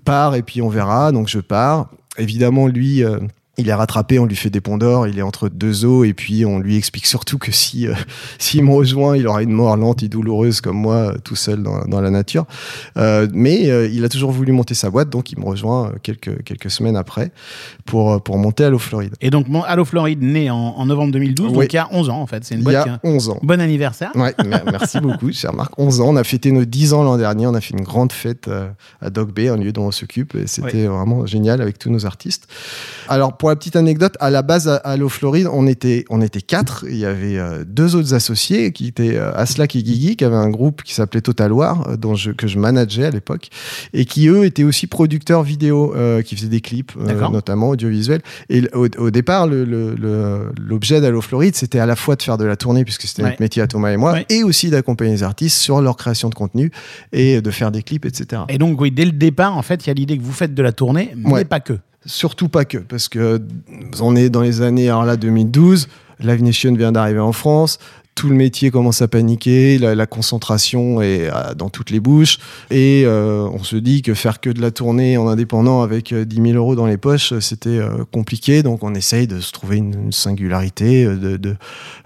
[0.05, 1.13] pars et puis on verra.
[1.13, 1.91] Donc je pars.
[2.19, 3.03] Évidemment, lui.
[3.59, 6.13] Il est rattrapé, on lui fait des ponts d'or, il est entre deux eaux, et
[6.15, 7.95] puis on lui explique surtout que si euh,
[8.39, 11.63] s'il me rejoint, il aura une mort lente et douloureuse comme moi, euh, tout seul
[11.63, 12.47] dans, dans la nature.
[12.97, 15.93] Euh, mais euh, il a toujours voulu monter sa boîte, donc il me rejoint euh,
[16.03, 17.31] quelques, quelques semaines après
[17.85, 19.15] pour, pour monter à l'eau Floride.
[19.21, 21.53] Et donc, Allo Floride, né en, en novembre 2012, Oui.
[21.55, 22.45] donc il y a 11 ans en fait.
[22.45, 23.39] C'est une Il y boîte qui a a 11 ans.
[23.43, 24.11] Bon anniversaire.
[24.15, 25.79] Ouais, mer- merci beaucoup, cher Marc.
[25.79, 28.13] 11 ans, on a fêté nos 10 ans l'an dernier, on a fait une grande
[28.13, 28.49] fête
[29.01, 32.05] à Dog Bay, un lieu dont on s'occupe, et c'était vraiment génial avec tous nos
[32.07, 32.49] artistes.
[33.09, 36.21] Alors, pour la petite anecdote, à la base, à, à Low Floride, on était, on
[36.23, 36.85] était quatre.
[36.89, 40.35] Il y avait euh, deux autres associés qui étaient euh, Aslak et Guigui, qui avaient
[40.37, 43.49] un groupe qui s'appelait Total War, euh, dont je, que je manageais à l'époque,
[43.93, 48.23] et qui eux étaient aussi producteurs vidéo, euh, qui faisaient des clips, notamment audiovisuels.
[48.49, 52.57] Et au, au départ, l'objet d'Allo Floride, c'était à la fois de faire de la
[52.57, 53.31] tournée, puisque c'était Ouais.
[53.31, 54.27] notre métier à Thomas et moi, Ouais.
[54.29, 56.71] et aussi d'accompagner les artistes sur leur création de contenu
[57.13, 58.43] et de faire des clips, etc.
[58.49, 60.55] Et donc, oui, dès le départ, en fait, il y a l'idée que vous faites
[60.55, 61.45] de la tournée, mais Ouais.
[61.45, 61.75] pas que.
[62.07, 63.41] Surtout pas que, parce que
[64.01, 65.89] on est dans les années, alors là, 2012,
[66.21, 67.79] Live Nation vient d'arriver en France,
[68.15, 72.39] tout le métier commence à paniquer, la, la concentration est euh, dans toutes les bouches,
[72.71, 76.25] et euh, on se dit que faire que de la tournée en indépendant avec euh,
[76.25, 79.51] 10 000 euros dans les poches, euh, c'était euh, compliqué, donc on essaye de se
[79.53, 81.57] trouver une, une singularité, euh, de,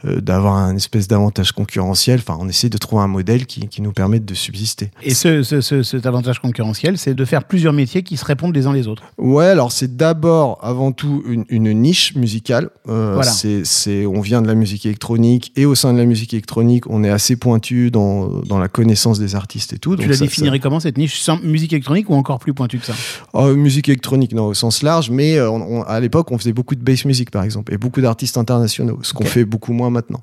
[0.05, 3.83] euh, d'avoir un espèce d'avantage concurrentiel, enfin on essaie de trouver un modèle qui, qui
[3.83, 4.91] nous permette de subsister.
[5.03, 8.55] Et ce, ce- ce- cet avantage concurrentiel, c'est de faire plusieurs métiers qui se répondent
[8.55, 9.03] les uns les autres.
[9.19, 12.71] Ouais, alors c'est d'abord, avant tout, une, une niche musicale.
[12.89, 13.31] Euh, Voilà.
[13.31, 17.05] c'est, on vient de la musique électronique et au sein de la musique électronique, on
[17.05, 19.95] est assez pointu dans, dans la connaissance des artistes et tout.
[19.97, 22.79] tu Donc la ça- définirais comment cette niche Sans musique électronique ou encore plus pointu
[22.79, 22.95] que ça?
[23.35, 26.53] Oh, musique électronique, non, au sens large, mais euh, on- on- à l'époque, on faisait
[26.53, 29.91] beaucoup de bass music, par exemple, et beaucoup d'artistes internationaux, ce qu'on fait beaucoup moins
[29.91, 30.23] maintenant.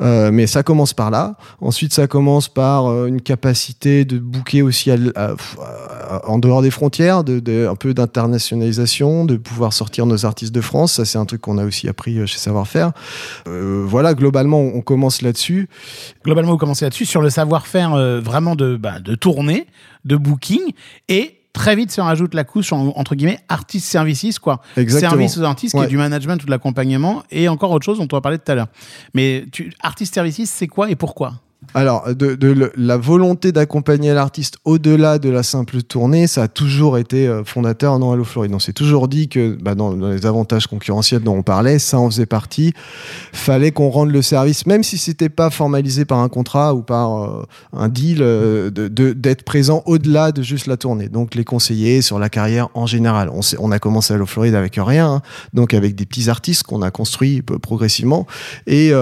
[0.00, 1.36] Euh, mais ça commence par là.
[1.60, 5.32] Ensuite, ça commence par euh, une capacité de booker aussi à l- à-
[6.10, 10.54] à- en dehors des frontières, de, de- un peu d'internationalisation, de pouvoir sortir nos artistes
[10.54, 10.92] de France.
[10.94, 12.92] Ça, c'est un truc qu'on a aussi appris euh, chez Savoir-faire.
[13.48, 15.68] Euh, voilà, globalement, on commence là-dessus.
[16.24, 19.66] Globalement, vous commencez là-dessus sur le savoir-faire euh, vraiment de, bah, de tournée,
[20.04, 20.72] de booking,
[21.08, 24.60] et très vite se rajoute la couche en- entre guillemets artist services quoi.
[24.76, 25.10] Exactement.
[25.12, 28.06] Service aux artistes qui est du management ou de l'accompagnement et encore autre chose dont
[28.12, 28.68] on va parler tout à l'heure.
[29.14, 31.40] Mais tu, artist services, c'est quoi et pourquoi?
[31.74, 37.26] Alors, de, la volonté d'accompagner l'artiste au-delà de la simple tournée, ça a toujours été
[37.26, 38.52] euh, fondateur dans Hello Floride.
[38.54, 42.08] On s'est toujours dit que bah, dans, les avantages concurrentiels dont on parlait, ça en
[42.10, 42.72] faisait partie.
[43.32, 47.24] Fallait qu'on rende le service, même si c'était pas formalisé par un contrat ou par
[47.24, 51.08] euh, un deal, euh, de- d'être présent au-delà de juste la tournée.
[51.08, 53.30] Donc, les conseillers sur la carrière en général.
[53.58, 55.22] On, a commencé Hello Floride avec rien, hein.
[55.52, 58.26] donc avec des petits artistes qu'on a construits progressivement.
[58.66, 58.92] Et,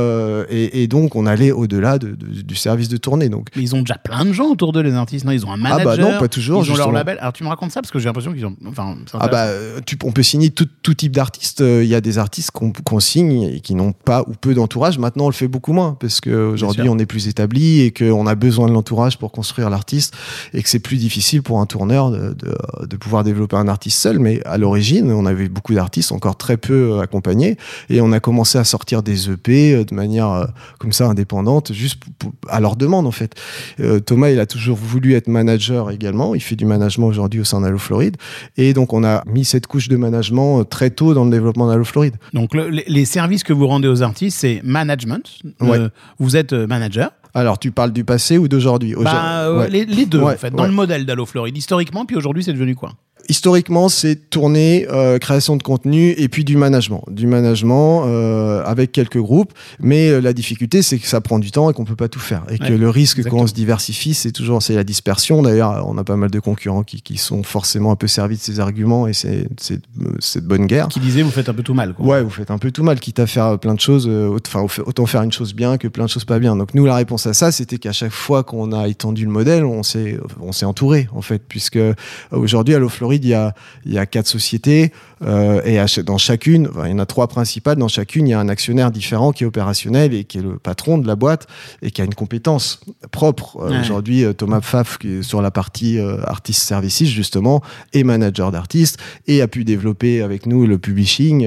[0.51, 3.29] et, et donc, on allait au-delà de- de- du service de tournée.
[3.29, 5.25] Donc, Mais ils ont déjà plein de gens autour d'eux, les artistes.
[5.25, 5.97] Non, ils ont un Ah manager.
[5.97, 7.19] bah non, pas toujours, Ils ont leur label.
[7.21, 8.57] Alors tu me racontes ça parce que j'ai l'impression qu'ils ont.
[8.67, 9.49] Enfin, Ah bah,
[9.85, 11.61] tu, on peut signer tout, tout type d'artistes.
[11.61, 14.99] Euh, Il y a des artistes qu'on signe et qui n'ont pas ou peu d'entourage.
[14.99, 18.35] Maintenant, on le fait beaucoup moins parce qu'aujourd'hui, on est plus établi et qu'on a
[18.35, 20.15] besoin de l'entourage pour construire l'artiste
[20.53, 23.99] et que c'est plus difficile pour un tourneur de, de, de pouvoir développer un artiste
[23.99, 24.19] seul.
[24.19, 27.57] Mais à l'origine, on avait beaucoup d'artistes, encore très peu euh, accompagnés
[27.91, 30.45] et on a commencé à sortir des EP euh, de manière euh,
[30.79, 33.35] comme ça indépendante, juste pour- à leur demande en fait.
[33.81, 36.35] Euh, Thomas, il a toujours voulu être manager également.
[36.35, 38.17] Il fait du management aujourd'hui au sein d'Allo Floride.
[38.57, 41.67] Et donc, on a mis cette couche de management euh, très tôt dans le développement
[41.69, 42.17] d'Allo Floride.
[42.33, 45.23] Donc le- les, services que vous rendez aux artistes, c'est management.
[45.61, 45.79] Ouais.
[45.79, 47.11] Euh, vous êtes manager.
[47.37, 48.95] Alors, tu parles du passé ou d'aujourd'hui?
[48.97, 49.69] Bah, ouais.
[49.69, 50.51] les, les deux Ouais, en fait.
[50.51, 50.69] Dans ouais.
[50.69, 52.93] le modèle d'Allo Floride, historiquement, puis aujourd'hui, c'est devenu quoi?
[53.29, 57.05] Historiquement, c'est tournée, euh, création de contenu et puis du management.
[57.11, 59.53] Du management euh, avec quelques groupes.
[59.81, 62.21] Mais euh, la difficulté, c'est que ça prend du temps et qu'on peut pas tout
[62.21, 62.43] faire.
[62.51, 63.39] Et que le risque exactement.
[63.41, 65.43] quand on se diversifie, c'est toujours c'est la dispersion.
[65.43, 68.41] D'ailleurs, on a pas mal de concurrents qui, qui sont forcément un peu servis de
[68.43, 69.81] ces arguments et c'est c'est
[70.21, 70.89] c'est de bonne guerre.
[70.89, 71.95] Qui disait vous faites un peu tout mal.
[71.95, 72.07] Quoi.
[72.07, 74.07] Ouais, vous faites un peu tout mal, quitte à faire plein de choses.
[74.09, 76.57] euh, Enfin, autant faire une chose bien que plein de choses pas bien.
[76.57, 79.65] Donc nous, la réponse à ça, c'était qu'à chaque fois qu'on a étendu le modèle,
[79.65, 81.95] on s'est on s'est entouré en fait, puisque euh,
[82.31, 86.91] aujourd'hui à Floride, il y a quatre sociétés euh, et à dans chacune, enfin, il
[86.91, 87.77] y en a trois principales.
[87.77, 90.59] Dans chacune, il y a un actionnaire différent qui est opérationnel et qui est le
[90.59, 91.47] patron de la boîte
[91.83, 93.59] et qui a une compétence propre.
[93.63, 93.81] Euh, Ouais.
[93.81, 98.51] Aujourd'hui, euh, Thomas Pfaff, qui est sur la partie euh, artist services justement, est manager
[98.53, 101.43] d'artistes et a pu développer avec nous le publishing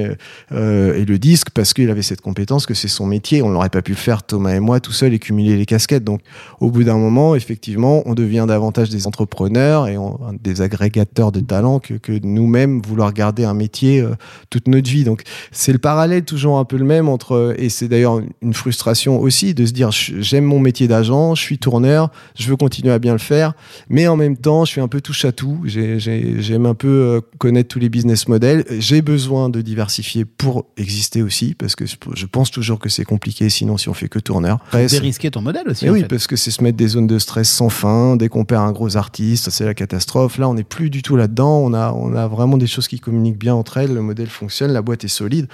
[0.51, 3.41] et le disque parce qu'il avait cette compétence que c'est son métier.
[3.41, 6.03] On n'aurait pas pu le faire Thomas et moi tout seul et cumuler les casquettes.
[6.03, 6.21] Donc
[6.59, 11.39] au bout d'un moment, effectivement, on devient davantage des entrepreneurs et on- des agrégateurs de
[11.39, 14.15] talents que, que nous-mêmes vouloir garder un métier euh,
[14.49, 15.03] toute notre vie.
[15.03, 19.19] Donc c'est le parallèle toujours un peu le même entre et c'est d'ailleurs une frustration
[19.19, 22.99] aussi de se dire j'aime mon métier d'agent, je suis tourneur, je veux continuer à
[22.99, 23.53] bien le faire,
[23.89, 25.61] mais en même temps je suis un peu touche à tout.
[25.65, 28.63] J'ai- j'ai- J'aime un peu euh, connaître tous les business models.
[28.79, 33.49] J'ai besoin de diversifier pour exister aussi parce que je, pense toujours que c'est compliqué
[33.49, 34.59] sinon si on fait que tourneur.
[34.73, 35.89] Dérisquer ton modèle aussi.
[35.89, 36.07] en oui, fait.
[36.07, 38.15] parce que c'est se mettre des zones de stress sans fin.
[38.15, 40.37] Dès qu'on perd un gros artiste, c'est la catastrophe.
[40.37, 41.59] Là, on n'est plus du tout là-dedans.
[41.63, 43.93] On a, on a vraiment des choses qui communiquent bien entre elles.
[43.93, 45.47] Le modèle fonctionne, la boîte est solide.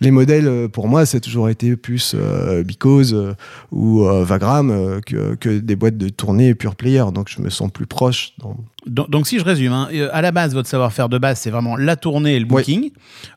[0.00, 3.34] Les modèles, euh, pour moi, ça a toujours été plus euh, Because euh,
[3.72, 7.04] ou euh, Vagram que, que des boîtes de tournée pure player.
[7.12, 8.34] Donc, je me sens plus proche.
[8.86, 11.50] Donc, donc, si je résume, hein, euh, à la base, votre savoir-faire de base, c'est
[11.50, 12.90] vraiment la tournée et le booking.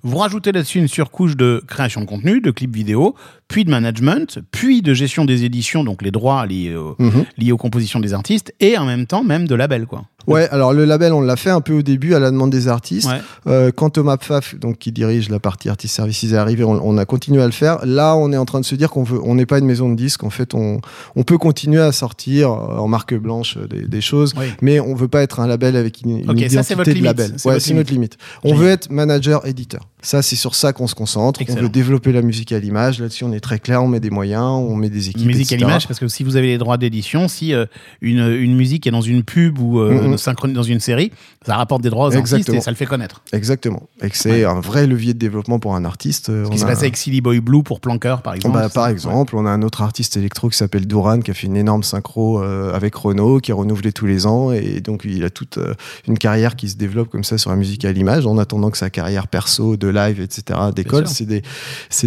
[0.03, 3.15] Vous rajoutez là-dessus une surcouche de création de contenu, de clips vidéo,
[3.47, 7.25] puis de management, puis de gestion des éditions, donc les droits liés, au- Mhm.
[7.37, 10.03] liés aux compositions des artistes, et en même temps, même de label, quoi.
[10.27, 12.67] Ouais, alors le label, on l'a fait un peu au début à la demande des
[12.67, 13.09] artistes.
[13.09, 13.19] Ouais.
[13.47, 16.97] Euh, quand Thomas Pfaff, donc qui dirige la partie Artist Services, est arrivé, on, on
[16.99, 17.79] a continué à le faire.
[17.83, 19.89] Là, on est en train de se dire qu'on veut, on n'est pas une maison
[19.89, 20.23] de disques.
[20.23, 20.81] En fait, on,
[21.15, 24.45] on peut continuer à sortir euh, en marque blanche euh, des, des choses, Oui.
[24.61, 26.89] mais on veut pas être un label avec une, une Ok, ça, identité c'est votre
[26.89, 27.05] de limite.
[27.05, 27.33] label.
[27.37, 28.17] C'est Ouais, c'est notre limite.
[28.43, 28.63] On Génial.
[28.63, 29.87] veut être manager, éditeur.
[30.01, 31.41] Ça, c'est sur ça qu'on se concentre.
[31.41, 31.59] Excellent.
[31.59, 32.99] On veut développer la musique à l'image.
[33.01, 33.83] Là-dessus, on est très clair.
[33.83, 35.25] On met des moyens, on met des équipes.
[35.27, 37.65] musique à l'image, parce que si vous avez les droits d'édition, si euh,
[38.01, 40.17] une, une musique est dans une pub ou euh, Mhm.
[40.17, 41.11] synchrone dans une série,
[41.45, 42.57] ça rapporte des droits aux artistes Exactement.
[42.57, 43.21] et ça le fait connaître.
[43.33, 43.83] Exactement.
[44.01, 46.29] Et que c'est un vrai levier de développement pour un artiste.
[46.29, 48.55] Euh, Ce On qui s'est a- passé avec Silly Boy Blue pour Planqueur, par exemple.
[48.57, 51.47] Bah, par exemple, on a un autre artiste électro qui s'appelle Duran qui a fait
[51.47, 55.23] une énorme synchro euh, avec Renault, qui est renouvelé tous les ans et donc il
[55.25, 55.59] a toute
[56.07, 58.77] une carrière qui se développe comme ça sur la musique à l'image en attendant que
[58.77, 60.59] sa carrière perso, de live, etc.
[60.75, 61.07] décolle.
[61.07, 61.15] sûr.
[61.15, 61.41] C'est des,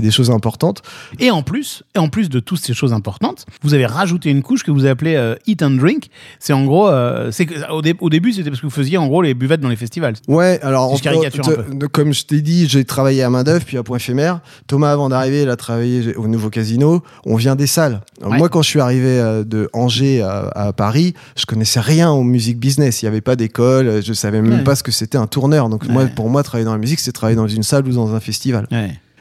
[0.00, 0.82] des choses importantes.
[1.18, 4.42] Et en plus, et en plus de toutes ces choses importantes, vous avez rajouté une
[4.42, 6.08] couche que vous appelez euh, Eat and Drink.
[6.38, 8.98] C'est en gros, euh, c'est que, au, dé- au début, c'était parce que vous faisiez
[8.98, 10.14] en gros les buvettes dans les festivals.
[10.28, 13.64] Ouais, alors je caricature un te- comme je t'ai dit, j'ai travaillé à main d'œuvre
[13.64, 14.40] puis à point éphémère.
[14.66, 17.02] Thomas, avant d'arriver, il a travaillé au nouveau casino.
[17.24, 18.00] On vient des salles.
[18.20, 18.38] Alors, Ouais.
[18.38, 22.22] Moi, quand je suis arrivé euh, de Angers à, à Paris, je connaissais rien au
[22.22, 23.02] music business.
[23.02, 24.02] Il n'y avait pas d'école.
[24.04, 24.64] Je savais même Ouais.
[24.64, 25.68] pas ce que c'était un tourneur.
[25.68, 28.14] Donc moi, pour moi, travailler dans la musique, c'est travailler dans une salle ou dans
[28.14, 28.66] un festival.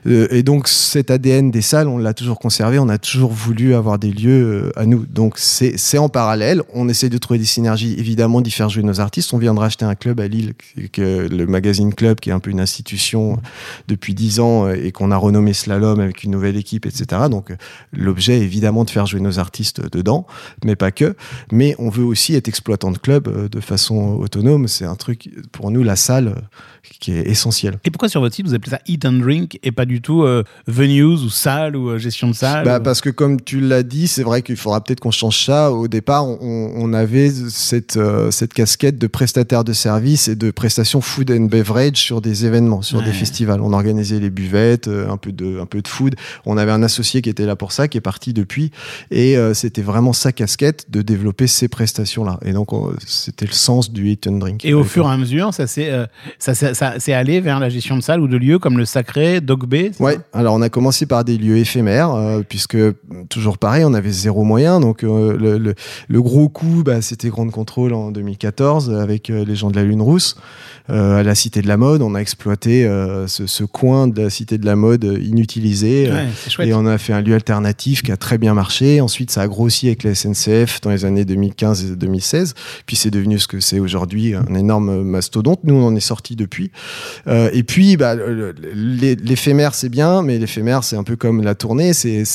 [0.08, 3.76] Euh, et donc cet ADN des salles, on l'a toujours conservé, on a toujours voulu
[3.76, 5.06] avoir des lieux euh, à nous.
[5.06, 9.00] Donc c'est en parallèle, on essaie de trouver des synergies, évidemment d'y faire jouer nos
[9.00, 9.34] artistes.
[9.34, 10.54] On vient de racheter un club à Lille,
[10.98, 13.36] le magazine Club, qui est un peu une institution euh,
[13.88, 17.24] depuis dix ans et qu'on a renommé Slalom avec une nouvelle équipe, etc.
[17.30, 17.54] Donc
[17.92, 20.26] l'objet évidemment de faire jouer nos artistes dedans,
[20.64, 21.16] mais pas que.
[21.52, 24.68] Mais on veut aussi être exploitant de club de façon autonome.
[24.68, 26.36] C'est un truc, pour nous, la salle,
[27.00, 27.80] qui est essentielle.
[27.84, 30.24] Et pourquoi sur votre site vous appelez ça Eat and Drink et pas du tout
[30.24, 33.60] euh, venues ou salle ou euh, gestion de salle Bah, ou- parce que comme tu
[33.60, 35.72] l'as dit, c'est vrai qu'il faudra peut-être qu'on change ça.
[35.72, 36.38] Au départ, on,
[36.76, 41.46] on avait cette, euh, cette casquette de prestataire de services et de prestation food and
[41.46, 43.06] beverage sur des événements, sur Ouais.
[43.06, 43.60] des festivals.
[43.62, 46.14] On organisait les buvettes, euh, un peu de, un peu de food.
[46.46, 48.70] On avait un associé qui était là pour ça, qui est parti depuis.
[49.10, 52.40] Et euh, c'était vraiment sa casquette de développer ces prestations-là.
[52.46, 54.64] Et donc, on- c'était le sens du eat and drink.
[54.64, 56.06] Et au fur et à mesure, ça s'est euh,
[56.38, 59.42] ça, ça, s'est allé vers la gestion de salles ou de lieux comme le Sacré,
[59.42, 59.81] Dog Bay.
[59.94, 62.78] C'est Ouais, alors on a commencé par des lieux éphémères, euh, puisque
[63.30, 64.80] toujours pareil, on avait zéro moyen.
[64.80, 65.76] Donc euh, le, le-
[66.08, 69.84] le gros coup, bah, c'était Grande Contrôle en 2014 avec euh, les gens de la
[69.84, 70.36] Lune Rousse
[70.90, 72.02] à la Cité de la Mode.
[72.02, 72.84] On a exploité
[73.28, 76.12] ce, ce coin de la Cité de la Mode inutilisé.
[76.12, 79.00] Ouais, et on a fait un lieu alternatif qui a très bien marché.
[79.00, 82.56] Ensuite, ça a grossi avec la SNCF dans les années 2015 et 2016.
[82.88, 85.62] Puis c'est devenu ce que c'est aujourd'hui, un énorme mastodonte.
[85.64, 86.72] Nous, on en est sorti depuis.
[87.28, 88.16] Euh, et puis, bah,
[88.74, 92.26] l'éphémère l'éphémère c'est bien, mais l'éphémère c'est un peu comme la tournée, c'est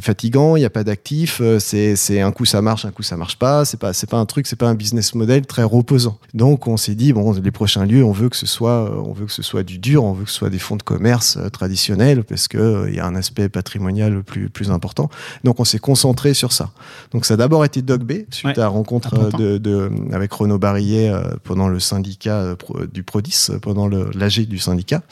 [0.00, 3.16] fatigant, il n'y a pas d'actif, euh, c'est un coup ça marche, un coup ça
[3.16, 6.18] marche pas, c'est pas pas un truc, c'est pas un business model très reposant.
[6.34, 9.12] Donc on s'est dit bon, les prochains lieux, on veut que ce soit euh, on
[9.12, 11.36] veut que ce soit du dur, on veut que ce soit des fonds de commerce
[11.36, 15.08] euh, traditionnels parce que euh, y a un aspect patrimonial plus plus important.
[15.44, 16.70] Donc on s'est concentré sur ça.
[17.12, 18.58] Donc ça a d'abord été Dog B suite Ouais.
[18.58, 23.02] à la rencontre de, de avec Renaud Barillet euh, pendant le syndicat euh, pro- du
[23.04, 25.02] Prodis, pendant l'AG du syndicat.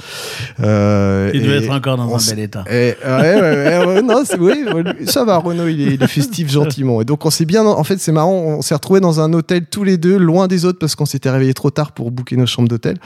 [0.58, 2.64] Euh, doit et être encore dans un bel état.
[2.70, 4.64] et, ouais, ouais, ouais, ouais, non, c'est, oui,
[5.06, 7.00] ça va, Renaud, il est, il est festif gentiment.
[7.00, 9.66] Et donc, on s'est bien, en fait, c'est marrant, on s'est retrouvés dans un hôtel
[9.70, 12.46] tous les deux, loin des autres, parce qu'on s'était réveillés trop tard pour booker nos
[12.46, 12.96] chambres d'hôtel.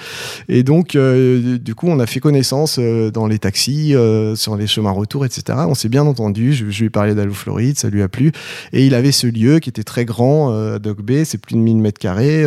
[0.48, 4.56] Et donc, euh, du coup, on a fait connaissance euh, dans les taxis, euh, sur
[4.56, 5.58] les chemins retour, etc.
[5.68, 6.52] On s'est bien entendu.
[6.52, 8.32] Je, je lui ai parlé d'Allo Floride, ça lui a plu.
[8.72, 11.60] Et il avait ce lieu qui était très grand, à Dock Bay, c'est plus de
[11.60, 12.44] 1000 mètres carrés,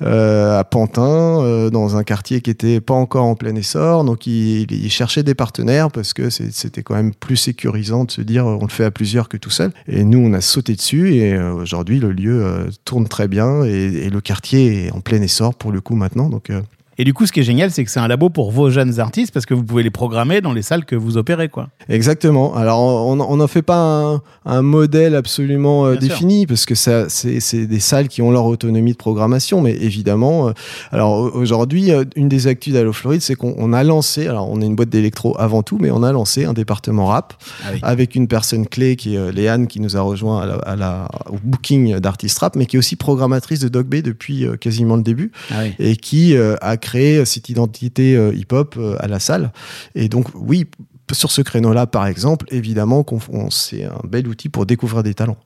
[0.00, 4.04] à Pantin, dans un quartier qui était pas encore en plein essor.
[4.04, 8.20] Donc, il, il cherchait des partenaires parce que c'était quand même plus sécurisant de se
[8.20, 9.72] dire euh, on le fait à plusieurs que tout seul.
[9.88, 13.64] Et nous, on a sauté dessus et euh, aujourd'hui, le lieu euh, tourne très bien
[13.64, 16.28] et, et le quartier est en plein essor pour le coup maintenant.
[16.28, 16.50] Donc,
[16.98, 19.00] Et du coup, ce qui est génial, c'est que c'est un labo pour vos jeunes
[19.00, 21.68] artistes parce que vous pouvez les programmer dans les salles que vous opérez, quoi.
[21.88, 22.54] Exactement.
[22.54, 26.00] Alors, on n'en fait pas un, un modèle absolument euh, sûr.
[26.00, 30.48] défini parce que ça, c'est des salles qui ont leur autonomie de programmation, mais évidemment.
[30.48, 30.52] euh,
[30.92, 34.26] alors au- aujourd'hui, euh, une des actus d'Allo Floride, c'est qu'on on a lancé.
[34.28, 37.34] Alors, on est une boîte d'électro avant tout, mais on a lancé un département rap
[37.64, 37.78] Ah oui.
[37.82, 41.08] avec une personne clé qui est Léane qui nous a rejoint à la, à la-
[41.30, 45.02] au booking d'artistes rap, mais qui est aussi programmatrice de Dog Bay depuis quasiment le
[45.02, 45.74] début Ah oui.
[45.78, 49.50] et qui a créé cette identité euh, hip-hop euh, à la salle.
[49.94, 50.66] Et donc, oui,
[51.10, 53.04] sur ce créneau-là, par exemple, évidemment,
[53.50, 55.38] c'est un bel outil pour découvrir des talents.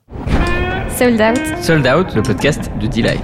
[0.97, 1.63] Sold out.
[1.63, 3.23] Sold Out, le podcast de Delight.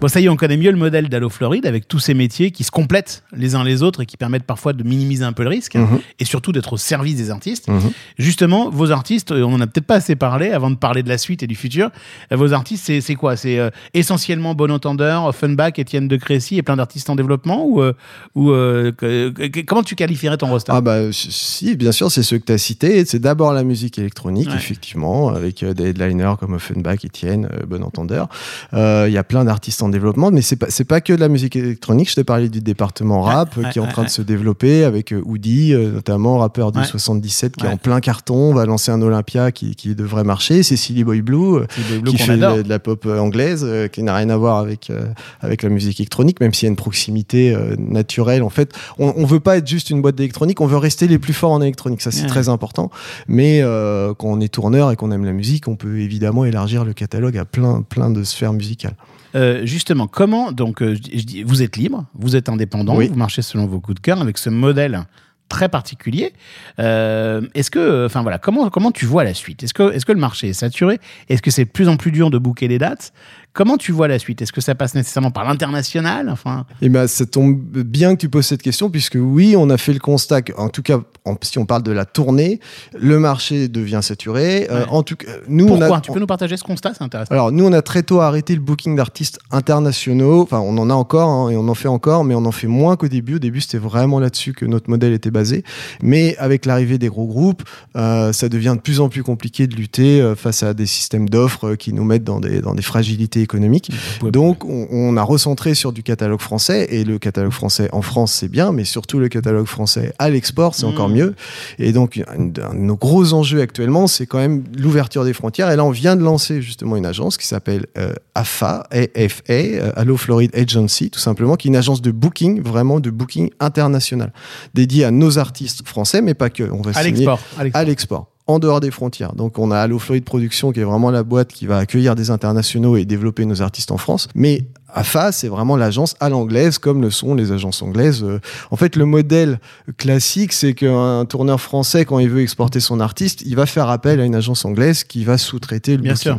[0.00, 2.52] Bon, ça y est, on connaît mieux le modèle d'Allo Floride avec tous ces métiers
[2.52, 5.42] qui se complètent les uns les autres et qui permettent parfois de minimiser un peu
[5.42, 5.98] le risque Mhm.
[6.20, 7.66] et surtout d'être au service des artistes.
[7.66, 7.80] Mhm.
[8.16, 11.08] Justement, vos artistes, euh, on en a peut-être pas assez parlé avant de parler de
[11.08, 11.90] la suite et du futur.
[12.30, 13.34] Euh, Vos artistes, c'est quoi?
[13.34, 17.82] C'est euh, essentiellement Bon Entendeur, Offenbach, Étienne de Crécy et plein d'artistes en développement ou,
[17.82, 17.92] euh,
[18.36, 20.70] ou euh, que- que- comment tu qualifierais ton roster?
[20.76, 23.04] Ah bah si, bien sûr, c'est ceux que tu as cités.
[23.04, 24.54] C'est d'abord la musique électronique, Ouais.
[24.54, 28.28] effectivement, avec des headliners comme Offenbach, Etienne, euh, Bon Entendeur.
[28.72, 31.28] Il y a plein d'artistes en développement, mais c'est pas c'est pas que de la
[31.28, 32.10] musique électronique.
[32.10, 34.08] Je t'ai parlé du département rap euh, ouais, qui est en ouais, train ouais.
[34.08, 36.84] de se développer avec euh, Woody, euh, notamment rappeur Ouais.
[36.84, 37.70] 77 qui Ouais.
[37.70, 38.34] est en plein carton.
[38.36, 40.62] On va lancer un Olympia qui, qui devrait marcher.
[40.62, 41.60] Cécilie Boy Blue.
[41.70, 42.58] C'est qui fait adore.
[42.62, 44.92] de, la pop anglaise, qui n'a rien à voir avec
[45.40, 48.42] avec la musique électronique, même s'il y a une proximité naturelle.
[48.42, 51.18] En fait, on, on veut pas être juste une boîte d'électronique, on veut rester les
[51.18, 52.00] plus forts en électronique.
[52.02, 52.26] Ça, c'est Ouais.
[52.28, 52.90] très important.
[53.26, 56.84] Mais euh, quand on est tourneur et qu'on aime la musique, on peut évidemment élargir
[56.84, 58.94] le catalogue à plein plein de sphères musicales.
[59.34, 63.08] Euh, justement, comment donc euh, je dis- vous êtes libre, vous êtes indépendant, Oui.
[63.08, 65.04] vous marchez selon vos coups de cœur avec ce modèle
[65.48, 66.34] très particulier.
[66.78, 69.62] Euh, est-ce que, enfin voilà, comment comment tu vois la suite?
[69.62, 70.98] Est-ce que est-ce que le marché est saturé?
[71.30, 73.12] Est-ce que c'est de plus en plus dur de booker les dates?
[73.58, 74.40] Comment tu vois la suite?
[74.40, 76.28] Est-ce que ça passe nécessairement par l'international?
[76.30, 79.76] Enfin, Et ben, ça tombe bien que tu poses cette question, puisque oui, on a
[79.76, 82.60] fait le constat que, en tout cas, en- si on parle de la tournée,
[82.96, 84.68] le marché devient saturé.
[84.70, 85.88] Euh, en tout cas, nous, pourquoi?
[85.88, 87.32] on a, Tu peux nous partager ce constat C'est intéressant.
[87.34, 90.42] Alors nous, on a très tôt arrêté le booking d'artistes internationaux.
[90.42, 92.68] Enfin, on en a encore hein, et on en fait encore, mais on en fait
[92.68, 93.34] moins qu'au début.
[93.34, 95.64] Au début, c'était vraiment là-dessus que notre modèle était basé.
[96.00, 97.64] Mais avec l'arrivée des gros groupes,
[97.96, 101.28] euh, ça devient de plus en plus compliqué de lutter euh, face à des systèmes
[101.28, 103.90] d'offres qui nous mettent dans des, dans des fragilités économiques.
[104.22, 108.32] Donc, on, on a recentré sur du catalogue français et le catalogue français en France,
[108.32, 110.90] c'est bien, mais surtout le catalogue français à l'export, c'est Mmh.
[110.90, 111.34] encore mieux.
[111.78, 115.70] Et donc, un, un de nos gros enjeux actuellement, c'est quand même l'ouverture des frontières.
[115.70, 119.92] Et là, on vient de lancer justement une agence qui s'appelle euh, AFA, AFA, euh,
[119.96, 124.32] Allo Floride Agency, tout simplement, qui est une agence de booking, vraiment de booking international,
[124.74, 126.64] dédiée à nos artistes français, mais pas que.
[126.70, 127.40] On va À signer l'export.
[127.74, 128.26] à l'export.
[128.48, 129.34] En dehors des frontières.
[129.34, 132.30] Donc on a Allo Floride Production qui est vraiment la boîte qui va accueillir des
[132.30, 134.26] internationaux et développer nos artistes en France.
[134.34, 138.22] Mais AFA, c'est vraiment l'agence à l'anglaise, comme le sont les agences anglaises.
[138.24, 138.38] Euh,
[138.70, 139.58] En fait, le modèle
[139.98, 144.20] classique, c'est qu'un tourneur français, quand il veut exporter son artiste, il va faire appel
[144.20, 146.32] à une agence anglaise qui va sous-traiter le Bien booking.
[146.32, 146.38] sûr.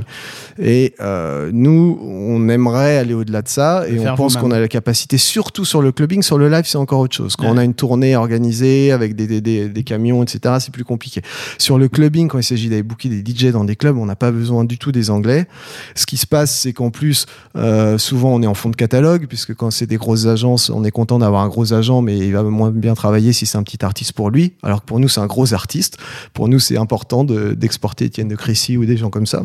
[0.58, 4.68] Et euh, nous, on aimerait aller au-delà de ça, et on pense qu'on a la
[4.68, 7.36] capacité, surtout sur le clubbing, sur le live, c'est encore autre chose.
[7.36, 7.52] Quand Ouais.
[7.54, 11.22] on a une tournée organisée avec des, des, des, des camions, etc., c'est plus compliqué.
[11.58, 14.16] Sur le clubbing, quand il s'agit d'aller booker des DJ dans des clubs, on n'a
[14.16, 15.48] pas besoin du tout des Anglais.
[15.96, 19.28] Ce qui se passe, c'est qu'en plus, euh, souvent on est en fond de catalogue,
[19.28, 22.32] puisque quand c'est des grosses agences, on est content d'avoir un gros agent, mais il
[22.32, 24.54] va moins bien travailler si c'est un petit artiste pour lui.
[24.64, 25.98] Alors que pour nous, c'est un gros artiste.
[26.34, 29.44] Pour nous, c'est important de- d'exporter Étienne de Crécy ou des gens comme ça.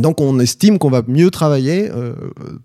[0.00, 2.14] Donc, on estime qu'on va mieux travailler euh,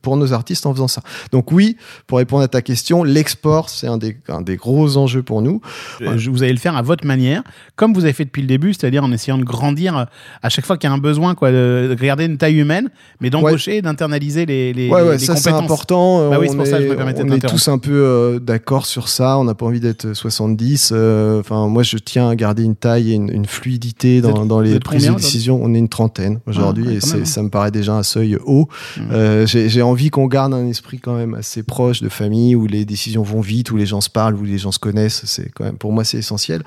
[0.02, 1.02] pour nos artistes en faisant ça.
[1.32, 5.22] Donc oui, pour répondre à ta question, l'export, c'est un des, un des gros enjeux
[5.24, 5.62] pour nous.
[6.02, 7.44] Euh, je- Vous allez le faire à votre manière,
[7.76, 10.04] comme vous avez fait depuis le début, c'est-à-dire en essayant de grandir euh,
[10.42, 12.90] à chaque fois qu'il y a un besoin, quoi, de, de garder une taille humaine,
[13.22, 16.30] mais d'embaucher d'internaliser les, les, Ouais, ouais, les ça c'est important.
[16.30, 17.62] Bah oui, on c'est pour ça que je me est- permettais de On est t'interrompre.
[17.64, 19.38] tous un peu euh, d'accord sur ça.
[19.38, 20.92] On n'a pas envie d'être 70.
[20.94, 24.48] euh, Enfin, moi, je tiens à garder une taille et une, une fluidité dans, êtes-
[24.48, 25.60] dans les prises de décision.
[25.62, 27.26] On est une trentaine aujourd'hui Et même, hein.
[27.26, 28.68] ça me paraît déjà un seuil haut.
[28.98, 29.02] Mmh.
[29.12, 32.86] Euh, J'ai envie qu'on garde un esprit quand même assez proche de famille où les
[32.86, 35.24] décisions vont vite, où les gens se parlent, où les gens se connaissent.
[35.26, 36.64] C'est quand même pour moi c'est essentiel.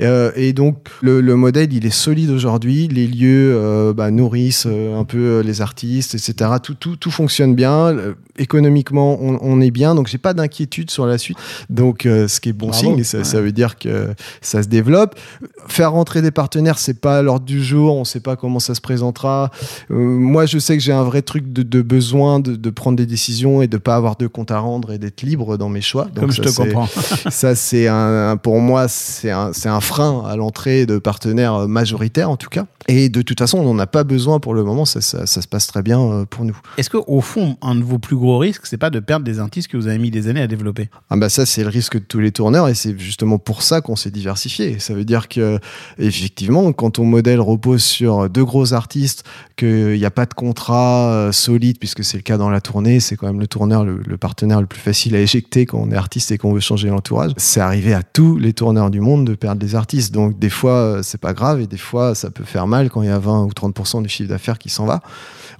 [0.00, 2.88] Euh, et donc le, le modèle il est solide aujourd'hui.
[2.88, 6.50] Les lieux euh, bah, nourrissent euh, un peu euh, les artistes, etc.
[6.62, 7.88] Tout, tout, tout fonctionne bien.
[7.88, 11.36] Euh, économiquement on, on est bien, donc j'ai pas d'inquiétude sur la suite.
[11.70, 12.80] Donc euh, ce qui est bon Bravo.
[12.82, 14.08] signe, ça, ça veut dire que
[14.40, 15.18] ça se développe.
[15.66, 17.96] Faire rentrer des partenaires, c'est pas à l'ordre du jour.
[17.96, 19.50] On sait pas comment ça se présentera.
[19.90, 22.96] Euh, moi, je sais que j'ai un vrai truc de, de besoin de, de prendre
[22.96, 25.80] des décisions et de pas avoir de compte à rendre et d'être libre dans mes
[25.80, 26.04] choix.
[26.06, 26.86] Donc Comme je te comprends.
[27.30, 31.68] ça, c'est un, un- pour moi, c'est un, c'est un frein à l'entrée de partenaires
[31.68, 32.66] majoritaires, en tout cas.
[32.88, 34.84] Et de toute façon, on n'en a pas besoin pour le moment.
[34.84, 36.58] Ça, ça, ça se passe très bien euh, pour nous.
[36.78, 39.68] Est-ce qu'au fond, un de vos plus gros risques, c'est pas de perdre des artistes
[39.68, 40.88] que vous avez mis des années à développer?
[41.10, 43.80] Ah bah ça c'est le risque de tous les tourneurs et c'est justement pour ça
[43.80, 44.78] qu'on s'est diversifié.
[44.78, 45.58] Ça veut dire que
[45.98, 49.24] effectivement quand ton modèle repose sur deux gros artistes,
[49.58, 53.00] qu'il n'y a pas de contrat euh, solide puisque c'est le cas dans la tournée,
[53.00, 55.96] c'est quand même le tourneur, le, partenaire le plus facile à éjecter quand on est
[55.96, 57.32] artiste et qu'on veut changer l'entourage.
[57.36, 60.14] C'est arrivé à tous les tourneurs du monde de perdre des artistes.
[60.14, 63.02] Donc des fois euh, c'est pas grave et des fois ça peut faire mal quand
[63.02, 65.02] il y a 20 ou 30% du chiffre d'affaires qui s'en va.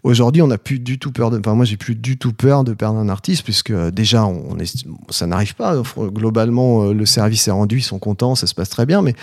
[0.05, 1.39] Aujourd'hui, on n'a plus du tout peur de.
[1.39, 4.59] Enfin, moi, j'ai plus du tout peur de perdre un artiste, puisque euh, déjà, on
[4.59, 5.83] est, ça n'arrive pas.
[5.99, 9.03] Globalement, euh, le service est rendu, ils sont contents, ça se passe très bien.
[9.03, 9.15] Mais,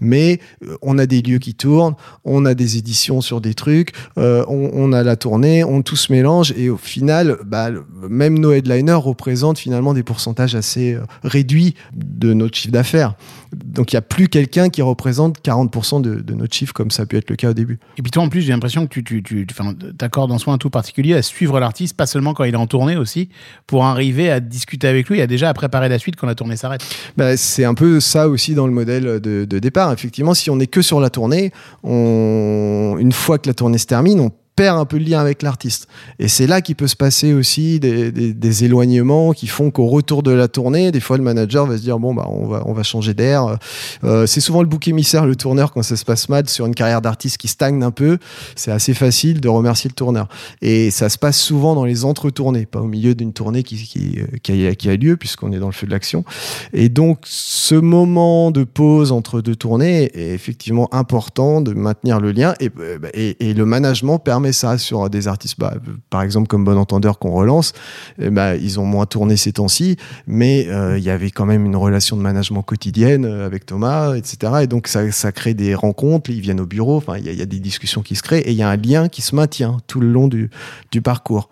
[0.00, 3.92] mais euh, on a des lieux qui tournent, on a des éditions sur des trucs,
[4.16, 7.70] on, a la tournée, on tout se mélange, et au final, bah,
[8.08, 13.14] même nos headliners représentent finalement des pourcentages assez réduits de notre chiffre d'affaires.
[13.54, 17.04] Donc, il n'y a plus quelqu'un qui représente 40% de, de notre chiffre, comme ça
[17.04, 17.78] a pu être le cas au début.
[17.98, 19.46] Et puis toi, en plus, j'ai l'impression que tu, tu, tu
[19.96, 22.96] t'accordes en soi tout particulier à suivre l'artiste, pas seulement quand il est en tournée
[22.96, 23.28] aussi,
[23.66, 26.56] pour arriver à discuter avec lui et déjà à préparer la suite quand la tournée
[26.56, 26.82] s'arrête.
[27.16, 29.92] Bah, c'est un peu ça aussi dans le modèle de, départ.
[29.92, 31.52] Effectivement, si on est que sur la tournée,
[31.84, 35.88] une fois que la tournée se termine, on perd un peu le lien avec l'artiste.
[36.18, 40.30] Et c'est là qu'il peut se passer aussi des, éloignements qui font qu'au retour de
[40.30, 42.84] la tournée, des fois le manager va se dire bon bah on va on va
[42.84, 43.58] changer d'air.
[44.04, 46.74] Euh, c'est souvent le bouc émissaire, le tourneur quand ça se passe mal sur une
[46.74, 48.18] carrière d'artiste qui stagne un peu.
[48.54, 50.28] C'est assez facile de remercier le tourneur.
[50.62, 54.18] Et ça se passe souvent dans les entre-tournées, pas au milieu d'une tournée qui, qui,
[54.42, 56.24] qui, a, lieu puisqu'on est dans le feu de l'action.
[56.72, 62.30] Et donc, ce moment de pause entre deux tournées est effectivement important de maintenir le
[62.30, 62.70] lien et,
[63.40, 65.74] et le management permet ça sur des artistes, bah,
[66.10, 67.72] par exemple comme Bon Entendeur qu'on relance.
[68.20, 71.64] eh bah, ils ont moins tourné ces temps-ci, mais euh, il y avait quand même
[71.66, 74.52] une relation de management quotidienne euh, avec Thomas, etc.
[74.62, 77.32] Et donc, ça, ça crée des rencontres, ils viennent au bureau, enfin, il y, a-
[77.32, 79.22] il y a des discussions qui se créent et il y a un lien qui
[79.22, 80.50] se maintient tout le long du,
[80.92, 81.48] du parcours.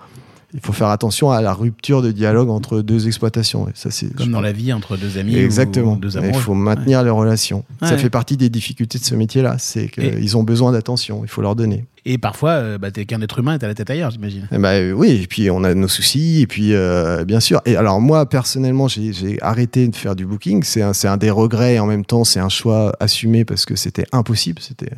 [0.54, 3.68] Il faut faire attention à la rupture de dialogue entre deux exploitations.
[3.68, 5.94] Et ça, c'est je Comme dans pense- la vie entre deux amis Exactement.
[5.94, 7.64] ou deux Et Il faut maintenir les relations.
[7.80, 7.96] Ça Ouais.
[7.98, 9.56] fait partie des difficultés de ce métier-là.
[9.58, 11.22] C'est Et- qu'ils ont besoin d'attention.
[11.24, 11.86] Il faut leur donner.
[12.04, 14.48] Et parfois, euh, bah, t'es qu'un être humain et t'as la tête ailleurs, j'imagine.
[14.52, 17.60] Euh, oui, et puis on a nos soucis, et puis euh, bien sûr.
[17.64, 20.64] Et alors moi, personnellement, j'ai arrêté de faire du booking.
[20.64, 23.64] C'est un, c'est un des regrets et en même temps, c'est un choix assumé parce
[23.66, 24.60] que c'était impossible.
[24.60, 24.90] C'était,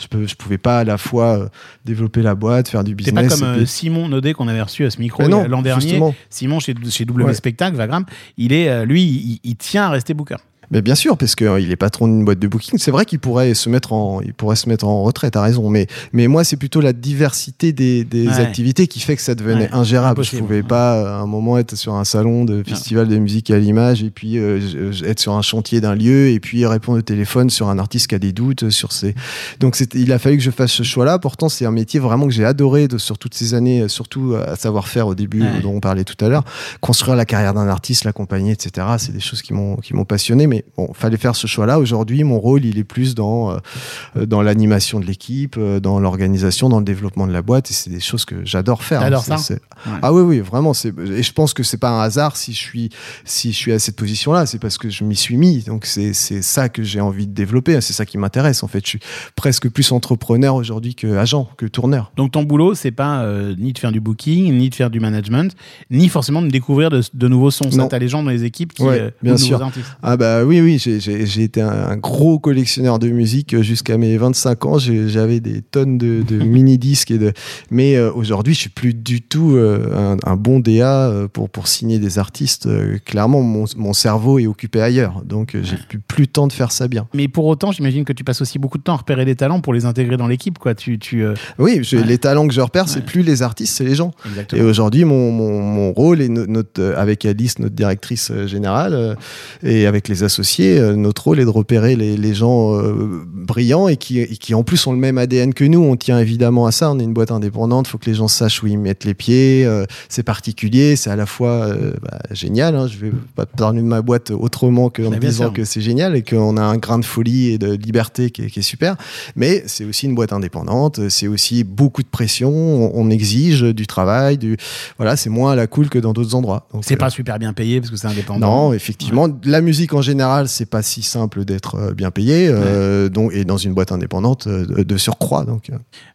[0.00, 1.48] je, peux, je pouvais pas à la fois euh,
[1.84, 3.34] développer la boîte, faire du pas business.
[3.38, 6.00] comme et euh, puis- Simon Naudet qu'on avait reçu à ce micro l'an dernier.
[6.28, 7.34] Simon chez, chez W Ouais.
[7.34, 8.04] Spectacle, Vagram,
[8.36, 10.36] il est, lui, il, il tient à rester booker.
[10.70, 12.78] Mais bien sûr, parce qu'il est patron d'une boîte de booking.
[12.78, 15.32] C'est vrai qu'il pourrait se mettre en, il pourrait se mettre en retraite.
[15.32, 15.70] T'as raison.
[15.70, 18.34] Mais, mais moi, c'est plutôt la diversité des, des Ouais.
[18.34, 20.12] activités qui fait que ça devenait Ouais, ingérable.
[20.20, 20.42] impossible.
[20.42, 23.58] Je pouvais pas à un moment être sur un salon de festival de musique à
[23.58, 24.60] l'image et puis euh,
[25.04, 28.14] être sur un chantier d'un lieu et puis répondre au téléphone sur un artiste qui
[28.14, 29.14] a des doutes sur ses.
[29.60, 31.18] Donc il a fallu que je fasse ce choix-là.
[31.18, 34.56] Pourtant, c'est un métier vraiment que j'ai adoré de, sur toutes ces années, surtout à
[34.56, 35.60] savoir faire au début Ouais.
[35.62, 36.44] dont on parlait tout à l'heure.
[36.80, 38.86] Construire la carrière d'un artiste, l'accompagner, etc.
[38.98, 40.46] C'est des choses qui m'ont qui m'ont passionné.
[40.46, 41.78] Mais Mais bon, fallait faire ce choix-là.
[41.78, 46.68] Aujourd'hui, mon rôle, il est plus dans euh, dans l'animation de l'équipe, euh, dans l'organisation,
[46.68, 47.70] dans le développement de la boîte.
[47.70, 49.02] Et c'est des choses que j'adore faire.
[49.22, 49.54] C'est- ça
[49.86, 49.92] Ouais.
[50.02, 50.72] Ah oui, oui, vraiment.
[50.72, 52.90] Et je pense que c'est pas un hasard si je suis
[53.24, 54.44] si je suis à cette position-là.
[54.46, 55.60] C'est parce que je m'y suis mis.
[55.62, 57.80] Donc c'est ça que j'ai envie de développer.
[57.80, 58.62] C'est ça qui m'intéresse.
[58.64, 59.00] En fait, je suis
[59.36, 62.10] presque plus entrepreneur aujourd'hui que agent, que tourneur.
[62.16, 64.98] Donc ton boulot, c'est pas euh, ni de faire du booking, ni de faire du
[64.98, 65.54] management,
[65.90, 67.70] ni forcément de découvrir de, de nouveaux sons.
[67.70, 67.88] Ça, Non.
[67.88, 69.62] t'as les gens dans les équipes qui Ouais, euh, bien sûr.
[69.62, 69.86] artistes.
[70.02, 74.16] Ah bah oui, oui, j'ai- été un, un gros collectionneur de musique euh, jusqu'à mes
[74.16, 74.78] 25 ans.
[74.78, 77.10] J'avais des tonnes de, de mini-disques.
[77.10, 77.32] et de.
[77.70, 81.68] Mais euh, aujourd'hui, je suis plus du tout euh, un, un bon DA pour, pour
[81.68, 82.68] signer des artistes.
[83.04, 85.22] Clairement, mon, mon cerveau est occupé ailleurs.
[85.24, 87.06] Donc, j'ai plus, plus le temps de faire ça bien.
[87.14, 89.60] Mais pour autant, j'imagine que tu passes aussi beaucoup de temps à repérer des talents
[89.60, 90.74] pour les intégrer dans l'équipe, quoi.
[90.74, 91.24] Tu, tu,
[91.58, 92.02] Oui, Ouais.
[92.04, 93.04] les talents que je repère, c'est Ouais.
[93.04, 94.12] plus les artistes, c'est les gens.
[94.24, 94.64] Et Exactement.
[94.68, 99.16] aujourd'hui, mon, mon, mon rôle et no- notre, avec Alice, notre directrice générale,
[99.62, 103.88] et avec les associés, euh, notre rôle est de repérer les, les gens euh, brillants
[103.88, 105.80] et qui, et qui en plus ont le même ADN que nous.
[105.80, 106.90] On tient évidemment à ça.
[106.92, 107.86] On est une boîte indépendante.
[107.88, 109.64] Il faut que les gens sachent où ils mettent les pieds.
[109.66, 110.94] euh, c'est particulier.
[110.96, 112.76] C'est à la fois euh, bah, génial.
[112.76, 112.86] Hein.
[112.86, 115.52] Je vais pas parler de ma boîte autrement qu'en disant sûr.
[115.52, 118.50] que c'est génial et qu'on a un grain de folie et de liberté qui est,
[118.50, 118.96] qui est super.
[119.34, 121.08] Mais c'est aussi une boîte indépendante.
[121.08, 122.50] C'est aussi beaucoup de pression.
[122.50, 124.38] On, on exige du travail.
[124.38, 124.56] Du
[124.98, 126.68] voilà, c'est moins à la cool que dans d'autres endroits.
[126.82, 128.68] C'est pas super bien payé parce que c'est indépendant.
[128.68, 133.08] non, effectivement, la musique en général, c'est pas si simple d'être euh, bien payé, euh,
[133.08, 135.44] donc, et dans une boîte indépendante euh, de, de surcroît.
[135.44, 135.70] Donc,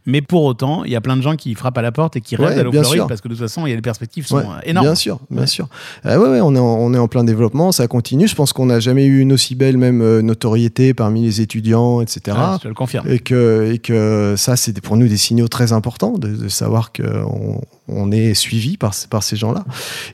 [0.05, 2.21] Mais pour autant, il y a plein de gens qui frappent à la porte et
[2.21, 3.07] qui Ouais, rêvent d'aller au Floride sûr.
[3.07, 4.85] parce que de toute façon, il y a les perspectives sont ouais, énormes.
[4.85, 5.47] Bien sûr, bien Ouais.
[5.47, 5.67] sûr.
[6.05, 8.27] Euh, ouais, ouais, on est en, on est en plein développement, ça continue.
[8.27, 12.37] Je pense qu'on n'a jamais eu une aussi belle même notoriété parmi les étudiants, etc.
[12.37, 13.07] Ouais, je le confirme.
[13.09, 16.91] Et que, et que ça, c'est pour nous des signaux très importants de, de savoir
[16.93, 19.65] qu'on on est suivi par, par ces gens-là.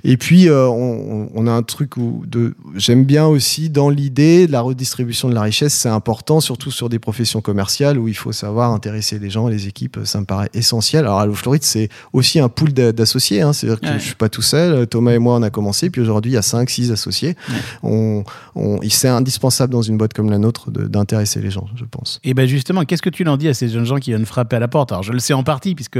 [0.03, 4.47] Et puis, euh, on, on a un truc où de, j'aime bien aussi dans l'idée
[4.47, 8.15] de la redistribution de la richesse, c'est important, surtout sur des professions commerciales où il
[8.15, 11.05] faut savoir intéresser les gens, les équipes, ça me paraît essentiel.
[11.05, 13.99] Alors, Allo Floride, c'est aussi un pool d'a- d'associés, hein, c'est-à-dire que Ouais.
[13.99, 14.87] je suis pas tout seul.
[14.87, 17.35] Thomas et moi, on a commencé, puis aujourd'hui, il y a 5, 6 associés.
[17.83, 18.23] On,
[18.55, 22.19] on, c'est indispensable dans une boîte comme la nôtre d'intéresser les gens, je pense.
[22.23, 24.55] Et ben justement, qu'est-ce que tu leur dis à ces jeunes gens qui viennent frapper
[24.55, 24.91] à la porte?
[24.91, 25.99] Alors je le sais en partie puisque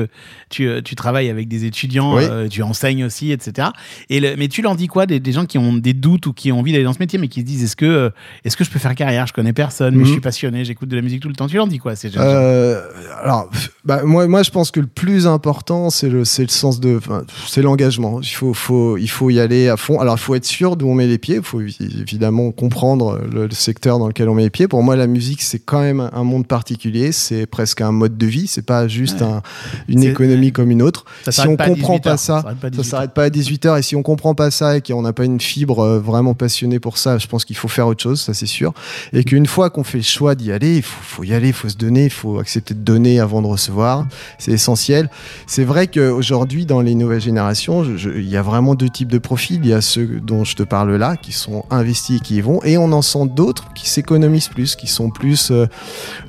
[0.49, 2.23] tu, euh, tu travailles avec des étudiants, Oui.
[2.29, 3.69] euh, tu enseignes aussi, etc.
[4.09, 6.33] Et le- mais tu leur dis quoi des, des gens qui ont des doutes ou
[6.33, 8.09] qui ont envie d'aller dans ce métier mais qui se disent est-ce que euh,
[8.45, 9.27] est-ce que je peux faire carrière?
[9.27, 10.05] Je connais personne, mais Mhm.
[10.05, 11.47] je suis passionné, j'écoute de la musique tout le temps.
[11.47, 12.81] Tu leur dis quoi ces gens Euh,
[13.21, 13.49] alors,
[13.85, 16.99] bah, moi, moi, je pense que le plus important, c'est le, c'est le sens de,
[17.47, 18.21] c'est l'engagement.
[18.21, 19.99] Il faut, faut, il faut y aller à fond.
[19.99, 21.35] Alors, il faut être sûr d'où on met les pieds.
[21.37, 24.67] Il faut évi- évidemment comprendre le, le secteur dans lequel on met les pieds.
[24.67, 27.11] Pour moi, la musique, c'est quand même un monde particulier.
[27.11, 28.47] C'est presque un mode de vie.
[28.47, 29.27] C'est pas juste Ouais.
[29.27, 29.41] un-
[29.87, 31.05] une économie comme une autre.
[31.23, 32.85] Ça si on pas comprend 18 pas ça, ça 18 heures.
[32.85, 33.79] s'arrête pas à 18h.
[33.79, 36.79] Et si on comprend pas ça et qu'on n'a pas une fibre euh, vraiment passionnée
[36.79, 38.73] pour ça, je pense qu'il faut faire autre chose, ça c'est sûr.
[39.13, 41.53] Et qu'une fois qu'on fait le choix d'y aller, il faut, faut y aller, il
[41.53, 44.07] faut se donner, il faut accepter de donner avant de recevoir.
[44.37, 45.09] C'est essentiel.
[45.47, 49.59] C'est vrai qu'aujourd'hui, dans les nouvelles générations, il y a vraiment deux types de profils.
[49.63, 52.41] Il y a ceux dont je te parle là, qui sont investis et qui y
[52.41, 52.61] vont.
[52.63, 55.67] Et on en sent d'autres qui s'économisent plus, qui sont plus euh,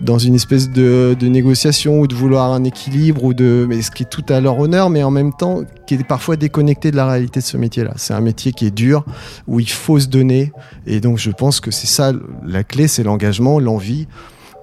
[0.00, 3.90] dans une espèce de, de négociation ou de vouloir un équilibre ou de, mais ce
[3.90, 6.96] qui est tout à leur honneur, mais en même temps qui est parfois déconnecté de
[6.96, 7.92] la réalité de ce métier-là.
[7.96, 9.04] C'est un métier qui est dur,
[9.46, 10.52] où il faut se donner.
[10.86, 12.12] Et donc, je pense que c'est ça,
[12.44, 14.06] la clé, c'est l'engagement, l'envie.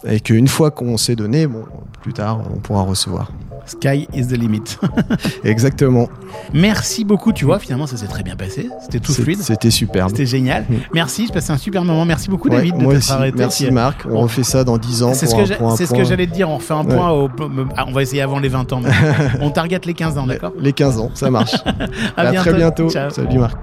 [0.05, 1.63] Et qu'une fois qu'on s'est donné, bon,
[2.01, 3.31] plus tard, on pourra recevoir.
[3.65, 4.61] Sky is the limit.
[5.43, 6.07] Exactement.
[6.53, 7.33] Merci beaucoup.
[7.33, 8.69] Tu vois, finalement, ça s'est très bien passé.
[8.81, 9.39] C'était tout fluide.
[9.41, 10.09] C'était superbe.
[10.09, 10.63] C'était génial.
[10.69, 10.75] Mm.
[10.93, 11.27] Merci.
[11.27, 12.05] Je passais un super moment.
[12.05, 13.11] Merci beaucoup, Ouais, David, de moi t'être aussi.
[13.11, 13.37] arrêté.
[13.37, 14.05] Merci Marc.
[14.09, 16.49] On refait ça dans 10 ans C'est ce que j'allais te dire.
[16.49, 16.95] On fait un Ouais.
[16.95, 17.09] point.
[17.11, 17.29] Au,
[17.75, 18.81] ah, on va essayer avant les 20 ans.
[19.41, 20.53] on target les 15 ans, d'accord?
[20.59, 21.55] Les 15 ans, ça marche.
[22.15, 22.89] À à très bientôt.
[22.89, 23.09] Ciao.
[23.09, 23.57] Salut Marc.